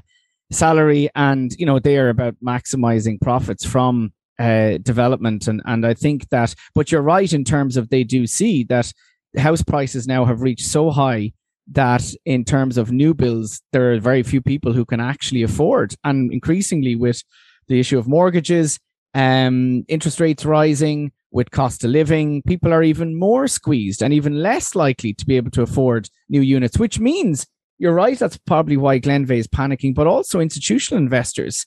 salary, 0.51 1.09
and 1.15 1.53
you 1.57 1.65
know 1.65 1.79
they 1.79 1.97
are 1.97 2.09
about 2.09 2.35
maximizing 2.45 3.21
profits 3.21 3.65
from 3.65 4.11
uh, 4.39 4.77
development. 4.81 5.47
And, 5.47 5.61
and 5.65 5.85
I 5.85 5.93
think 5.93 6.29
that, 6.29 6.53
but 6.73 6.91
you're 6.91 7.01
right 7.01 7.31
in 7.31 7.43
terms 7.43 7.77
of 7.77 7.89
they 7.89 8.03
do 8.03 8.27
see 8.27 8.63
that 8.65 8.91
house 9.37 9.61
prices 9.61 10.07
now 10.07 10.25
have 10.25 10.41
reached 10.41 10.65
so 10.65 10.91
high 10.91 11.33
that 11.71 12.03
in 12.25 12.45
terms 12.45 12.77
of 12.77 12.91
new 12.91 13.13
builds, 13.13 13.61
there 13.71 13.93
are 13.93 13.99
very 13.99 14.23
few 14.23 14.41
people 14.41 14.73
who 14.73 14.85
can 14.85 14.99
actually 14.99 15.43
afford. 15.43 15.95
And 16.03 16.31
increasingly 16.31 16.95
with 16.95 17.23
the 17.67 17.79
issue 17.79 17.97
of 17.97 18.07
mortgages, 18.07 18.79
um, 19.15 19.83
interest 19.87 20.19
rates 20.19 20.45
rising, 20.45 21.11
with 21.35 21.51
cost 21.51 21.83
of 21.83 21.89
living, 21.89 22.41
people 22.43 22.71
are 22.71 22.81
even 22.81 23.19
more 23.19 23.45
squeezed 23.45 24.01
and 24.01 24.13
even 24.13 24.41
less 24.41 24.73
likely 24.73 25.13
to 25.13 25.25
be 25.25 25.35
able 25.35 25.51
to 25.51 25.61
afford 25.61 26.09
new 26.29 26.39
units, 26.39 26.79
which 26.79 26.97
means 26.97 27.45
you're 27.77 27.93
right. 27.93 28.17
That's 28.17 28.37
probably 28.37 28.77
why 28.77 29.01
Glenveagh 29.01 29.39
is 29.39 29.47
panicking, 29.47 29.93
but 29.93 30.07
also 30.07 30.39
institutional 30.39 31.03
investors 31.03 31.65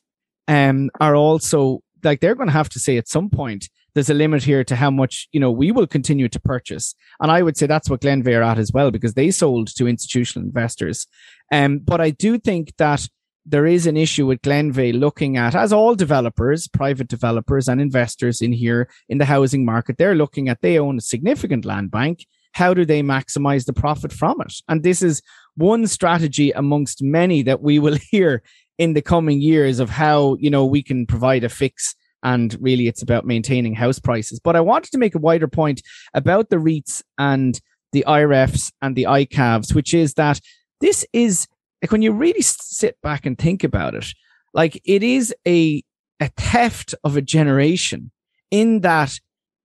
um, 0.49 0.89
are 1.01 1.15
also 1.15 1.83
like 2.05 2.21
they're 2.21 2.35
going 2.35 2.49
to 2.49 2.53
have 2.53 2.69
to 2.71 2.79
say 2.79 2.97
at 2.97 3.09
some 3.09 3.31
point 3.31 3.69
there's 3.95 4.11
a 4.11 4.15
limit 4.15 4.43
here 4.43 4.63
to 4.65 4.77
how 4.77 4.91
much 4.91 5.29
you 5.33 5.41
know 5.41 5.51
we 5.51 5.73
will 5.73 5.87
continue 5.87 6.29
to 6.29 6.41
purchase. 6.41 6.95
And 7.21 7.31
i 7.31 7.43
would 7.43 7.57
say 7.57 7.67
that's 7.67 7.91
what 7.91 8.01
glenveagh 8.01 8.39
are 8.39 8.43
at 8.43 8.59
as 8.59 8.73
well 8.73 8.91
because 8.91 9.15
they 9.15 9.31
sold 9.31 9.69
to 9.77 9.89
institutional 9.89 10.47
investors. 10.47 11.07
Um, 11.53 11.79
but 11.79 12.01
i 12.01 12.11
do 12.11 12.39
think 12.39 12.75
that 12.79 13.07
there 13.47 13.67
is 13.67 13.87
an 13.87 13.97
issue 13.97 14.27
with 14.27 14.43
glenveagh 14.43 14.99
looking 14.99 15.39
at 15.39 15.55
as 15.55 15.73
all 15.73 15.95
developers 15.95 16.69
private 16.69 17.09
developers 17.09 17.67
and 17.67 17.81
investors 17.81 18.43
in 18.43 18.53
here 18.53 18.91
in 19.09 19.17
the 19.17 19.25
housing 19.25 19.65
market 19.65 19.97
they're 19.97 20.15
looking 20.15 20.49
at 20.51 20.61
they 20.61 20.79
own 20.79 20.99
a 20.99 21.01
significant 21.01 21.65
land 21.65 21.91
bank. 21.91 22.27
How 22.53 22.75
do 22.75 22.85
they 22.85 23.03
maximize 23.03 23.67
the 23.67 23.73
profit 23.73 24.13
from 24.13 24.41
it? 24.41 24.55
And 24.69 24.83
this 24.83 25.03
is 25.03 25.23
one 25.55 25.87
strategy 25.87 26.51
amongst 26.51 27.03
many 27.03 27.43
that 27.43 27.63
we 27.63 27.79
will 27.79 27.97
hear 28.11 28.43
in 28.79 28.95
the 28.95 29.03
coming 29.03 29.41
years 29.41 29.81
of 29.81 29.91
how 29.91 30.37
you 30.41 30.51
know 30.51 30.65
we 30.65 30.83
can 30.83 31.07
provide 31.07 31.45
a 31.45 31.49
fix 31.49 31.95
and 32.23 32.57
really 32.61 32.89
it's 32.89 33.03
about 33.03 33.27
maintaining 33.27 33.75
house 33.75 33.99
prices 33.99 34.41
but 34.41 34.57
i 34.57 34.61
wanted 34.61 34.91
to 34.91 34.99
make 34.99 35.15
a 35.15 35.21
wider 35.21 35.49
point 35.49 35.83
about 36.15 36.51
the 36.51 36.57
REITs 36.57 37.03
and 37.19 37.61
the 37.93 38.05
IREFs 38.07 38.71
and 38.83 38.97
the 38.97 39.05
ICAVs 39.05 39.75
which 39.75 39.95
is 39.95 40.15
that 40.15 40.41
this 40.81 41.07
is 41.13 41.47
like 41.83 41.93
when 41.93 42.03
you 42.03 42.13
really 42.13 42.43
sit 42.43 42.97
back 43.03 43.25
and 43.25 43.39
think 43.39 43.65
about 43.65 43.95
it 43.95 44.07
like 44.55 44.81
it 44.85 45.03
is 45.03 45.35
a 45.47 45.83
a 46.21 46.29
theft 46.37 46.95
of 47.05 47.17
a 47.17 47.23
generation 47.23 48.11
in 48.51 48.81
that 48.81 49.19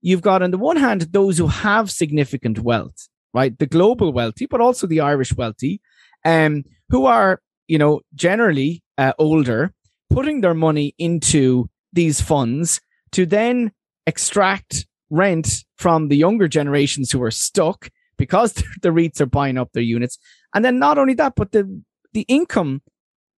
you've 0.04 0.22
got 0.22 0.42
on 0.42 0.50
the 0.50 0.58
one 0.58 0.76
hand 0.76 1.00
those 1.12 1.38
who 1.38 1.46
have 1.46 1.90
significant 1.90 2.60
wealth, 2.60 3.08
right? 3.32 3.58
The 3.58 3.66
global 3.66 4.12
wealthy, 4.12 4.46
but 4.46 4.60
also 4.60 4.86
the 4.86 5.00
Irish 5.00 5.34
wealthy, 5.34 5.80
um, 6.24 6.64
who 6.90 7.06
are, 7.06 7.40
you 7.68 7.78
know, 7.78 8.00
generally 8.14 8.82
uh, 8.98 9.12
older, 9.18 9.72
putting 10.10 10.40
their 10.40 10.54
money 10.54 10.94
into 10.98 11.68
these 11.92 12.20
funds 12.20 12.80
to 13.12 13.26
then 13.26 13.72
extract 14.06 14.86
rent 15.10 15.64
from 15.76 16.08
the 16.08 16.16
younger 16.16 16.48
generations 16.48 17.10
who 17.10 17.22
are 17.22 17.30
stuck 17.30 17.88
because 18.16 18.52
the 18.82 18.90
REITs 18.90 19.20
are 19.20 19.26
buying 19.26 19.58
up 19.58 19.72
their 19.72 19.82
units. 19.82 20.18
And 20.54 20.64
then 20.64 20.78
not 20.78 20.98
only 20.98 21.14
that, 21.14 21.34
but 21.36 21.52
the 21.52 21.82
the 22.12 22.24
income 22.28 22.80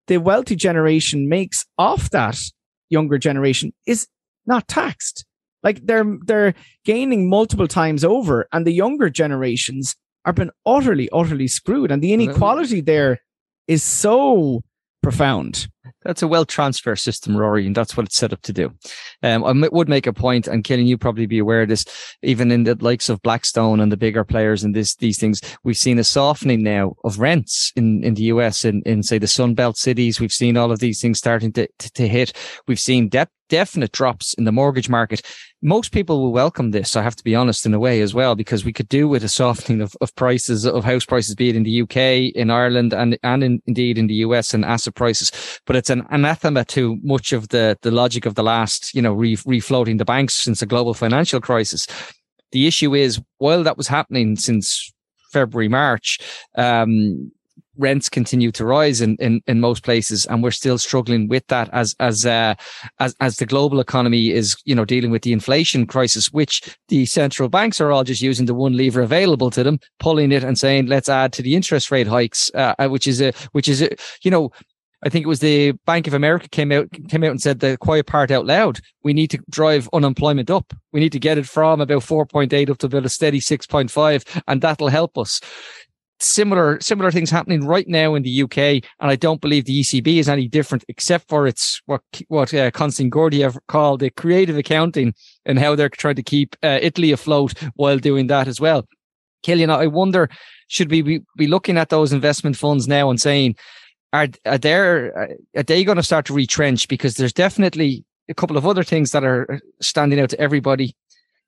the 0.06 0.18
wealthy 0.18 0.56
generation 0.56 1.28
makes 1.28 1.64
off 1.78 2.10
that 2.10 2.38
younger 2.90 3.18
generation 3.18 3.72
is 3.86 4.06
not 4.46 4.68
taxed. 4.68 5.24
Like 5.62 5.86
they're 5.86 6.18
they're 6.26 6.54
gaining 6.84 7.28
multiple 7.28 7.68
times 7.68 8.04
over, 8.04 8.46
and 8.52 8.66
the 8.66 8.72
younger 8.72 9.08
generations 9.08 9.96
are 10.26 10.32
been 10.32 10.50
utterly, 10.66 11.08
utterly 11.10 11.48
screwed. 11.48 11.90
And 11.90 12.02
the 12.02 12.12
inequality 12.12 12.80
there 12.82 13.20
is 13.68 13.82
so 13.82 14.62
profound. 15.04 15.68
That's 16.02 16.22
a 16.22 16.28
wealth 16.28 16.48
transfer 16.48 16.96
system, 16.96 17.36
Rory, 17.36 17.66
and 17.66 17.76
that's 17.76 17.96
what 17.96 18.06
it's 18.06 18.16
set 18.16 18.32
up 18.32 18.40
to 18.42 18.52
do. 18.52 18.72
Um, 19.22 19.44
I 19.44 19.68
would 19.68 19.88
make 19.88 20.06
a 20.06 20.12
point, 20.12 20.48
and 20.48 20.64
Killian, 20.64 20.86
you 20.86 20.96
probably 20.98 21.26
be 21.26 21.38
aware 21.38 21.62
of 21.62 21.68
this, 21.68 21.84
even 22.22 22.50
in 22.50 22.64
the 22.64 22.74
likes 22.76 23.08
of 23.08 23.22
Blackstone 23.22 23.80
and 23.80 23.92
the 23.92 23.96
bigger 23.96 24.24
players 24.24 24.64
and 24.64 24.74
this 24.74 24.96
these 24.96 25.18
things, 25.18 25.40
we've 25.62 25.76
seen 25.76 25.98
a 25.98 26.04
softening 26.04 26.62
now 26.62 26.94
of 27.04 27.20
rents 27.20 27.72
in, 27.76 28.02
in 28.02 28.14
the 28.14 28.24
US 28.24 28.64
in, 28.64 28.82
in 28.86 29.02
say 29.02 29.18
the 29.18 29.26
Sun 29.26 29.54
Belt 29.54 29.76
cities. 29.76 30.20
We've 30.20 30.32
seen 30.32 30.56
all 30.56 30.72
of 30.72 30.80
these 30.80 31.00
things 31.00 31.18
starting 31.18 31.52
to, 31.52 31.68
to, 31.78 31.92
to 31.92 32.08
hit. 32.08 32.32
We've 32.66 32.80
seen 32.80 33.08
de- 33.08 33.28
definite 33.48 33.92
drops 33.92 34.34
in 34.34 34.44
the 34.44 34.52
mortgage 34.52 34.88
market. 34.88 35.22
Most 35.62 35.92
people 35.92 36.20
will 36.20 36.32
welcome 36.32 36.70
this, 36.70 36.96
I 36.96 37.02
have 37.02 37.16
to 37.16 37.24
be 37.24 37.34
honest, 37.34 37.64
in 37.64 37.74
a 37.74 37.78
way 37.78 38.00
as 38.00 38.14
well, 38.14 38.34
because 38.34 38.64
we 38.64 38.72
could 38.72 38.88
do 38.88 39.08
with 39.08 39.24
a 39.24 39.28
softening 39.28 39.80
of, 39.80 39.96
of 40.00 40.14
prices, 40.14 40.66
of 40.66 40.84
house 40.84 41.04
prices, 41.04 41.34
be 41.34 41.48
it 41.48 41.56
in 41.56 41.62
the 41.62 41.82
UK, 41.82 42.34
in 42.34 42.50
Ireland, 42.50 42.92
and, 42.92 43.18
and 43.22 43.42
in, 43.42 43.62
indeed 43.66 43.98
in 43.98 44.06
the 44.06 44.14
US 44.16 44.52
and 44.54 44.64
asset 44.64 44.94
prices. 44.94 45.32
But 45.66 45.76
it's 45.76 45.90
an 45.90 46.06
anathema 46.10 46.64
to 46.66 46.98
much 47.02 47.32
of 47.32 47.48
the, 47.48 47.78
the 47.82 47.90
logic 47.90 48.26
of 48.26 48.34
the 48.34 48.42
last, 48.42 48.94
you 48.94 49.02
know, 49.02 49.12
re- 49.12 49.36
refloating 49.36 49.98
the 49.98 50.04
banks 50.04 50.34
since 50.34 50.60
the 50.60 50.66
global 50.66 50.94
financial 50.94 51.40
crisis. 51.40 51.86
The 52.52 52.66
issue 52.66 52.94
is, 52.94 53.20
while 53.38 53.62
that 53.64 53.76
was 53.76 53.88
happening 53.88 54.36
since 54.36 54.92
February, 55.32 55.68
March, 55.68 56.18
um, 56.56 57.32
rents 57.76 58.08
continue 58.08 58.50
to 58.52 58.64
rise 58.64 59.00
in, 59.00 59.16
in, 59.16 59.42
in 59.46 59.60
most 59.60 59.82
places 59.82 60.26
and 60.26 60.42
we're 60.42 60.50
still 60.50 60.78
struggling 60.78 61.28
with 61.28 61.46
that 61.48 61.68
as 61.72 61.94
as 62.00 62.26
uh, 62.26 62.54
as 63.00 63.14
as 63.20 63.36
the 63.36 63.46
global 63.46 63.80
economy 63.80 64.30
is 64.30 64.56
you 64.64 64.74
know 64.74 64.84
dealing 64.84 65.10
with 65.10 65.22
the 65.22 65.32
inflation 65.32 65.86
crisis 65.86 66.32
which 66.32 66.76
the 66.88 67.06
central 67.06 67.48
banks 67.48 67.80
are 67.80 67.92
all 67.92 68.04
just 68.04 68.22
using 68.22 68.46
the 68.46 68.54
one 68.54 68.76
lever 68.76 69.00
available 69.00 69.50
to 69.50 69.62
them 69.62 69.78
pulling 69.98 70.32
it 70.32 70.44
and 70.44 70.58
saying 70.58 70.86
let's 70.86 71.08
add 71.08 71.32
to 71.32 71.42
the 71.42 71.54
interest 71.54 71.90
rate 71.90 72.06
hikes 72.06 72.50
uh, 72.54 72.74
uh 72.78 72.88
which 72.88 73.06
is 73.06 73.20
a 73.20 73.32
which 73.52 73.68
is 73.68 73.82
a, 73.82 73.94
you 74.22 74.30
know 74.30 74.50
I 75.04 75.10
think 75.10 75.24
it 75.24 75.28
was 75.28 75.40
the 75.40 75.72
Bank 75.84 76.06
of 76.06 76.14
America 76.14 76.48
came 76.48 76.72
out 76.72 76.88
came 77.08 77.22
out 77.24 77.30
and 77.30 77.42
said 77.42 77.60
the 77.60 77.76
quiet 77.76 78.06
part 78.06 78.30
out 78.30 78.46
loud. 78.46 78.80
We 79.02 79.12
need 79.12 79.30
to 79.32 79.38
drive 79.50 79.88
unemployment 79.92 80.50
up. 80.50 80.72
We 80.92 81.00
need 81.00 81.12
to 81.12 81.18
get 81.18 81.36
it 81.36 81.46
from 81.46 81.82
about 81.82 82.02
4.8 82.02 82.70
up 82.70 82.78
to 82.78 82.86
about 82.86 83.04
a 83.04 83.10
steady 83.10 83.40
6.5, 83.40 84.42
and 84.48 84.62
that'll 84.62 84.88
help 84.88 85.18
us 85.18 85.40
similar 86.20 86.80
similar 86.80 87.10
things 87.10 87.30
happening 87.30 87.66
right 87.66 87.88
now 87.88 88.14
in 88.14 88.22
the 88.22 88.42
UK, 88.42 88.58
and 88.58 89.10
I 89.10 89.16
don't 89.16 89.40
believe 89.40 89.64
the 89.64 89.80
ECB 89.80 90.18
is 90.18 90.28
any 90.28 90.48
different, 90.48 90.84
except 90.88 91.28
for 91.28 91.46
its 91.46 91.80
what 91.86 92.02
what 92.28 92.52
uh, 92.54 92.70
Constantin 92.70 93.10
Gurdgiev 93.10 93.58
called 93.68 94.00
the 94.00 94.10
creative 94.10 94.56
accounting 94.56 95.14
and 95.44 95.58
how 95.58 95.74
they're 95.74 95.88
trying 95.88 96.16
to 96.16 96.22
keep 96.22 96.56
uh, 96.62 96.78
Italy 96.80 97.12
afloat 97.12 97.54
while 97.74 97.98
doing 97.98 98.28
that 98.28 98.48
as 98.48 98.60
well. 98.60 98.86
Killian, 99.42 99.70
I 99.70 99.86
wonder 99.86 100.28
should 100.68 100.90
we 100.90 101.02
be, 101.02 101.20
be 101.36 101.46
looking 101.46 101.76
at 101.76 101.90
those 101.90 102.12
investment 102.12 102.56
funds 102.56 102.88
now 102.88 103.10
and 103.10 103.20
saying 103.20 103.56
are 104.12 104.28
are 104.46 104.58
there 104.58 105.28
are 105.56 105.62
they 105.62 105.84
going 105.84 105.96
to 105.96 106.02
start 106.02 106.26
to 106.26 106.32
retrench 106.32 106.88
because 106.88 107.14
there's 107.14 107.32
definitely 107.32 108.04
a 108.28 108.34
couple 108.34 108.56
of 108.56 108.66
other 108.66 108.82
things 108.82 109.10
that 109.10 109.24
are 109.24 109.60
standing 109.80 110.18
out 110.18 110.30
to 110.30 110.40
everybody 110.40 110.96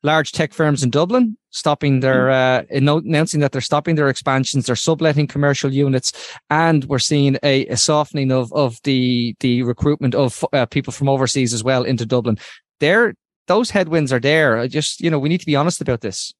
large 0.06 0.32
tech 0.32 0.54
firms 0.54 0.82
in 0.82 0.90
Dublin 0.90 1.36
stopping 1.50 2.00
their 2.00 2.26
hmm. 2.26 2.70
uh, 2.72 2.98
announcing 3.00 3.40
that 3.40 3.52
they're 3.52 3.60
stopping 3.60 3.96
their 3.96 4.08
expansions, 4.08 4.66
they're 4.66 4.76
subletting 4.76 5.26
commercial 5.26 5.72
units, 5.72 6.12
and 6.50 6.84
we're 6.84 6.98
seeing 6.98 7.36
a, 7.42 7.66
a 7.66 7.76
softening 7.76 8.30
of 8.30 8.52
of 8.52 8.78
the 8.84 9.34
the 9.40 9.62
recruitment 9.62 10.14
of 10.14 10.44
uh, 10.52 10.66
people 10.66 10.92
from 10.92 11.08
overseas 11.08 11.52
as 11.52 11.64
well 11.64 11.82
into 11.82 12.06
Dublin. 12.06 12.38
There, 12.80 13.14
those 13.46 13.70
headwinds 13.70 14.12
are 14.12 14.20
there. 14.20 14.58
I 14.58 14.68
just 14.68 15.00
you 15.00 15.10
know 15.10 15.18
we 15.18 15.28
need 15.28 15.40
to 15.40 15.46
be 15.46 15.56
honest 15.56 15.80
about 15.80 16.00
this. 16.00 16.32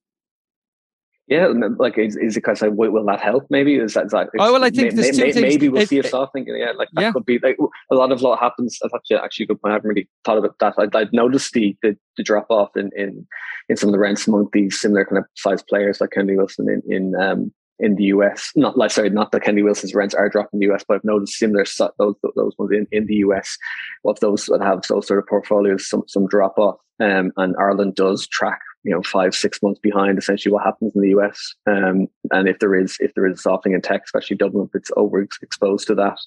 Yeah, 1.28 1.48
like 1.78 1.98
is, 1.98 2.14
is 2.16 2.36
it 2.36 2.40
because 2.40 2.62
I, 2.62 2.68
will 2.68 3.04
that 3.06 3.20
help? 3.20 3.46
Maybe 3.50 3.74
is 3.74 3.94
that, 3.94 4.06
is 4.06 4.12
that 4.12 4.28
oh 4.38 4.52
well, 4.52 4.62
I 4.62 4.70
think 4.70 4.94
may, 4.94 5.10
may, 5.10 5.32
maybe 5.32 5.68
we'll 5.68 5.82
it, 5.82 5.88
see 5.88 5.98
a 5.98 6.02
thinking. 6.04 6.56
Yeah, 6.56 6.70
like 6.70 6.88
that 6.92 7.00
yeah. 7.00 7.12
could 7.12 7.26
be 7.26 7.40
like 7.40 7.56
a 7.90 7.96
lot 7.96 8.12
of 8.12 8.22
what 8.22 8.38
happens. 8.38 8.78
That's 8.80 8.94
actually 8.94 9.16
actually 9.16 9.44
a 9.44 9.46
good 9.48 9.60
point. 9.60 9.72
I 9.72 9.74
haven't 9.74 9.88
really 9.88 10.08
thought 10.24 10.38
about 10.38 10.56
that. 10.60 10.74
I'd, 10.78 10.94
I'd 10.94 11.12
noticed 11.12 11.52
the, 11.52 11.76
the, 11.82 11.96
the 12.16 12.22
drop 12.22 12.46
off 12.48 12.76
in, 12.76 12.92
in 12.96 13.26
in 13.68 13.76
some 13.76 13.88
of 13.88 13.92
the 13.92 13.98
rents 13.98 14.28
among 14.28 14.50
these 14.52 14.80
similar 14.80 15.04
kind 15.04 15.18
of 15.18 15.24
size 15.34 15.64
players 15.64 16.00
like 16.00 16.10
Kennedy 16.12 16.36
Wilson 16.36 16.68
in 16.68 16.94
in 16.94 17.20
um, 17.20 17.52
in 17.80 17.96
the 17.96 18.04
US. 18.04 18.52
Not 18.54 18.78
like 18.78 18.92
sorry, 18.92 19.10
not 19.10 19.32
that 19.32 19.42
Kennedy 19.42 19.64
Wilson's 19.64 19.96
rents 19.96 20.14
are 20.14 20.28
dropping 20.28 20.60
in 20.62 20.68
the 20.68 20.74
US, 20.74 20.84
but 20.86 20.94
I've 20.94 21.04
noticed 21.04 21.38
similar 21.38 21.64
those 21.98 22.14
those 22.36 22.54
ones 22.56 22.70
in, 22.70 22.86
in 22.92 23.06
the 23.06 23.16
US 23.16 23.58
of 24.04 24.20
those 24.20 24.46
that 24.46 24.62
have 24.62 24.82
those 24.88 25.08
sort 25.08 25.18
of 25.18 25.26
portfolios, 25.26 25.88
some 25.88 26.04
some 26.06 26.28
drop 26.28 26.56
off. 26.56 26.76
Um, 27.00 27.32
and 27.36 27.54
Ireland 27.58 27.96
does 27.96 28.26
track 28.28 28.60
you 28.86 28.94
know 28.94 29.02
five 29.02 29.34
six 29.34 29.60
months 29.62 29.80
behind 29.80 30.16
essentially 30.16 30.52
what 30.52 30.64
happens 30.64 30.94
in 30.94 31.02
the 31.02 31.08
US. 31.18 31.54
Um, 31.66 32.06
and 32.30 32.48
if 32.48 32.60
there 32.60 32.74
is 32.74 32.96
if 33.00 33.12
there 33.14 33.26
is 33.26 33.42
softening 33.42 33.74
in 33.74 33.82
tech, 33.82 34.02
especially 34.04 34.36
Dublin, 34.36 34.68
if 34.72 34.78
it's 34.78 34.92
overexposed 34.92 35.86
to 35.86 35.94
that, 35.96 36.18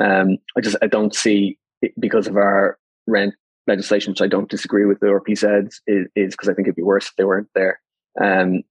um, 0.00 0.38
I 0.56 0.60
just 0.60 0.76
I 0.80 0.86
don't 0.86 1.14
see 1.14 1.58
it 1.82 1.92
because 1.98 2.28
of 2.28 2.36
our 2.36 2.78
rent 3.08 3.34
legislation, 3.66 4.12
which 4.12 4.22
I 4.22 4.28
don't 4.28 4.48
disagree 4.48 4.86
with 4.86 5.00
the 5.00 5.06
RPZ, 5.06 5.80
is 5.86 6.34
because 6.34 6.48
I 6.48 6.54
think 6.54 6.68
it'd 6.68 6.76
be 6.76 6.82
worse 6.82 7.08
if 7.08 7.16
they 7.16 7.24
weren't 7.24 7.48
there. 7.56 7.80
Um, 8.22 8.62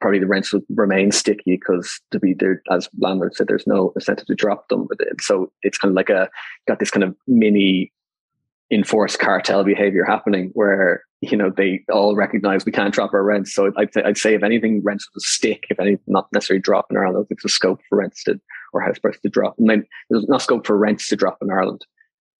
probably 0.00 0.18
the 0.18 0.26
rents 0.26 0.52
would 0.52 0.64
remain 0.70 1.12
sticky 1.12 1.56
because 1.60 2.00
to 2.10 2.18
be 2.18 2.32
there, 2.34 2.62
as 2.70 2.88
landlords 2.98 3.36
said, 3.36 3.48
there's 3.48 3.66
no 3.66 3.92
incentive 3.94 4.26
to 4.26 4.34
drop 4.34 4.68
them. 4.68 4.86
But 4.88 4.98
it, 5.00 5.20
so 5.20 5.52
it's 5.62 5.76
kind 5.76 5.92
of 5.92 5.96
like 5.96 6.08
a 6.08 6.30
got 6.66 6.78
this 6.78 6.90
kind 6.90 7.04
of 7.04 7.14
mini 7.26 7.92
enforced 8.70 9.18
cartel 9.18 9.62
behavior 9.62 10.04
happening 10.04 10.50
where 10.54 11.04
you 11.22 11.36
know 11.36 11.50
they 11.56 11.84
all 11.90 12.16
recognize 12.16 12.66
we 12.66 12.72
can't 12.72 12.92
drop 12.92 13.14
our 13.14 13.22
rents. 13.22 13.54
So 13.54 13.72
I'd, 13.76 13.96
I'd 13.96 14.18
say 14.18 14.34
if 14.34 14.42
anything, 14.42 14.82
rents 14.82 15.08
would 15.14 15.22
stick. 15.22 15.64
If 15.70 15.78
any, 15.78 15.96
not 16.08 16.26
necessarily 16.32 16.60
drop 16.60 16.86
in 16.90 16.96
Ireland. 16.96 17.26
There's 17.30 17.44
a 17.44 17.48
scope 17.48 17.80
for 17.88 17.98
rents 17.98 18.24
to 18.24 18.40
or 18.72 18.80
house 18.80 18.98
prices 18.98 19.20
to 19.22 19.28
drop, 19.28 19.54
and 19.58 19.70
then 19.70 19.86
there's 20.10 20.28
not 20.28 20.42
scope 20.42 20.66
for 20.66 20.76
rents 20.76 21.08
to 21.08 21.16
drop 21.16 21.38
in 21.40 21.50
Ireland. 21.50 21.86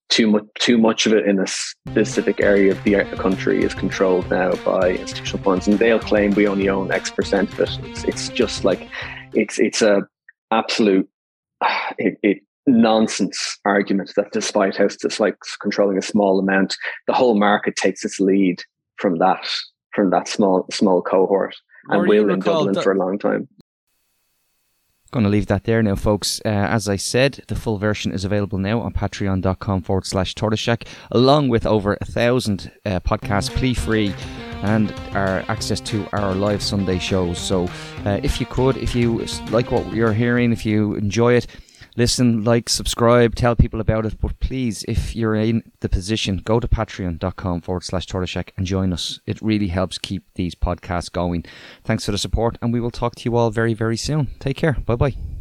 Too 0.08 0.26
much, 0.26 0.44
too 0.58 0.76
much 0.76 1.06
of 1.06 1.12
it 1.12 1.26
in 1.26 1.38
a 1.38 1.46
specific 1.46 2.40
area 2.40 2.72
of 2.72 2.82
the 2.84 3.04
country 3.16 3.62
is 3.62 3.72
controlled 3.72 4.28
now 4.28 4.54
by 4.56 4.90
institutional 4.90 5.44
funds, 5.44 5.68
and 5.68 5.78
they'll 5.78 6.00
claim 6.00 6.32
we 6.32 6.48
only 6.48 6.68
own 6.68 6.90
X 6.90 7.10
percent 7.10 7.52
of 7.52 7.60
it. 7.60 7.78
It's, 7.84 8.04
it's 8.04 8.28
just 8.30 8.64
like 8.64 8.88
it's 9.32 9.60
it's 9.60 9.80
a 9.80 10.02
absolute 10.50 11.08
it, 11.98 12.18
it 12.24 12.38
nonsense 12.66 13.58
argument 13.64 14.12
that 14.16 14.32
despite 14.32 14.76
how 14.76 14.88
despite 15.00 15.34
controlling 15.60 15.98
a 15.98 16.02
small 16.02 16.40
amount, 16.40 16.76
the 17.06 17.12
whole 17.12 17.38
market 17.38 17.76
takes 17.76 18.04
its 18.04 18.20
lead 18.20 18.62
from 19.02 19.18
that 19.18 19.44
from 19.94 20.08
that 20.10 20.28
small 20.28 20.64
small 20.70 21.02
cohort 21.02 21.54
and 21.88 22.08
will 22.08 22.30
in 22.30 22.38
Dublin 22.38 22.74
that, 22.74 22.84
for 22.84 22.92
a 22.92 22.98
long 22.98 23.18
time. 23.18 23.48
Going 25.10 25.24
to 25.24 25.30
leave 25.30 25.48
that 25.48 25.64
there 25.64 25.82
now, 25.82 25.96
folks. 25.96 26.40
Uh, 26.42 26.48
as 26.48 26.88
I 26.88 26.96
said, 26.96 27.44
the 27.48 27.54
full 27.54 27.76
version 27.76 28.12
is 28.12 28.24
available 28.24 28.56
now 28.56 28.80
on 28.80 28.94
patreon.com 28.94 29.82
forward 29.82 30.06
slash 30.06 30.34
tortoiseshack, 30.34 30.86
along 31.10 31.48
with 31.48 31.66
over 31.66 31.98
a 32.00 32.04
thousand 32.06 32.72
uh, 32.86 33.00
podcasts, 33.00 33.50
plea 33.54 33.74
free, 33.74 34.14
and 34.62 34.90
our 35.12 35.44
access 35.48 35.80
to 35.80 36.08
our 36.14 36.34
live 36.34 36.62
Sunday 36.62 36.98
shows. 36.98 37.38
So, 37.38 37.68
uh, 38.06 38.20
if 38.22 38.40
you 38.40 38.46
could, 38.46 38.78
if 38.78 38.94
you 38.94 39.26
like 39.50 39.70
what 39.70 39.92
you're 39.92 40.14
hearing, 40.14 40.50
if 40.50 40.64
you 40.64 40.94
enjoy 40.94 41.34
it, 41.34 41.46
listen, 41.96 42.44
like, 42.44 42.68
subscribe, 42.68 43.34
tell 43.34 43.56
people 43.56 43.80
about 43.80 44.06
it. 44.06 44.20
But 44.20 44.38
please, 44.40 44.84
if 44.88 45.14
you're 45.16 45.34
in 45.34 45.62
the 45.80 45.88
position, 45.88 46.38
go 46.38 46.60
to 46.60 46.68
patreon.com 46.68 47.60
forward 47.60 47.84
slash 47.84 48.06
tortoiseshack 48.06 48.50
and 48.56 48.66
join 48.66 48.92
us. 48.92 49.20
It 49.26 49.40
really 49.42 49.68
helps 49.68 49.98
keep 49.98 50.24
these 50.34 50.54
podcasts 50.54 51.10
going. 51.10 51.44
Thanks 51.84 52.04
for 52.04 52.12
the 52.12 52.18
support, 52.18 52.58
and 52.62 52.72
we 52.72 52.80
will 52.80 52.90
talk 52.90 53.14
to 53.16 53.24
you 53.24 53.36
all 53.36 53.50
very, 53.50 53.74
very 53.74 53.96
soon. 53.96 54.28
Take 54.38 54.56
care. 54.56 54.74
Bye 54.86 54.96
bye. 54.96 55.31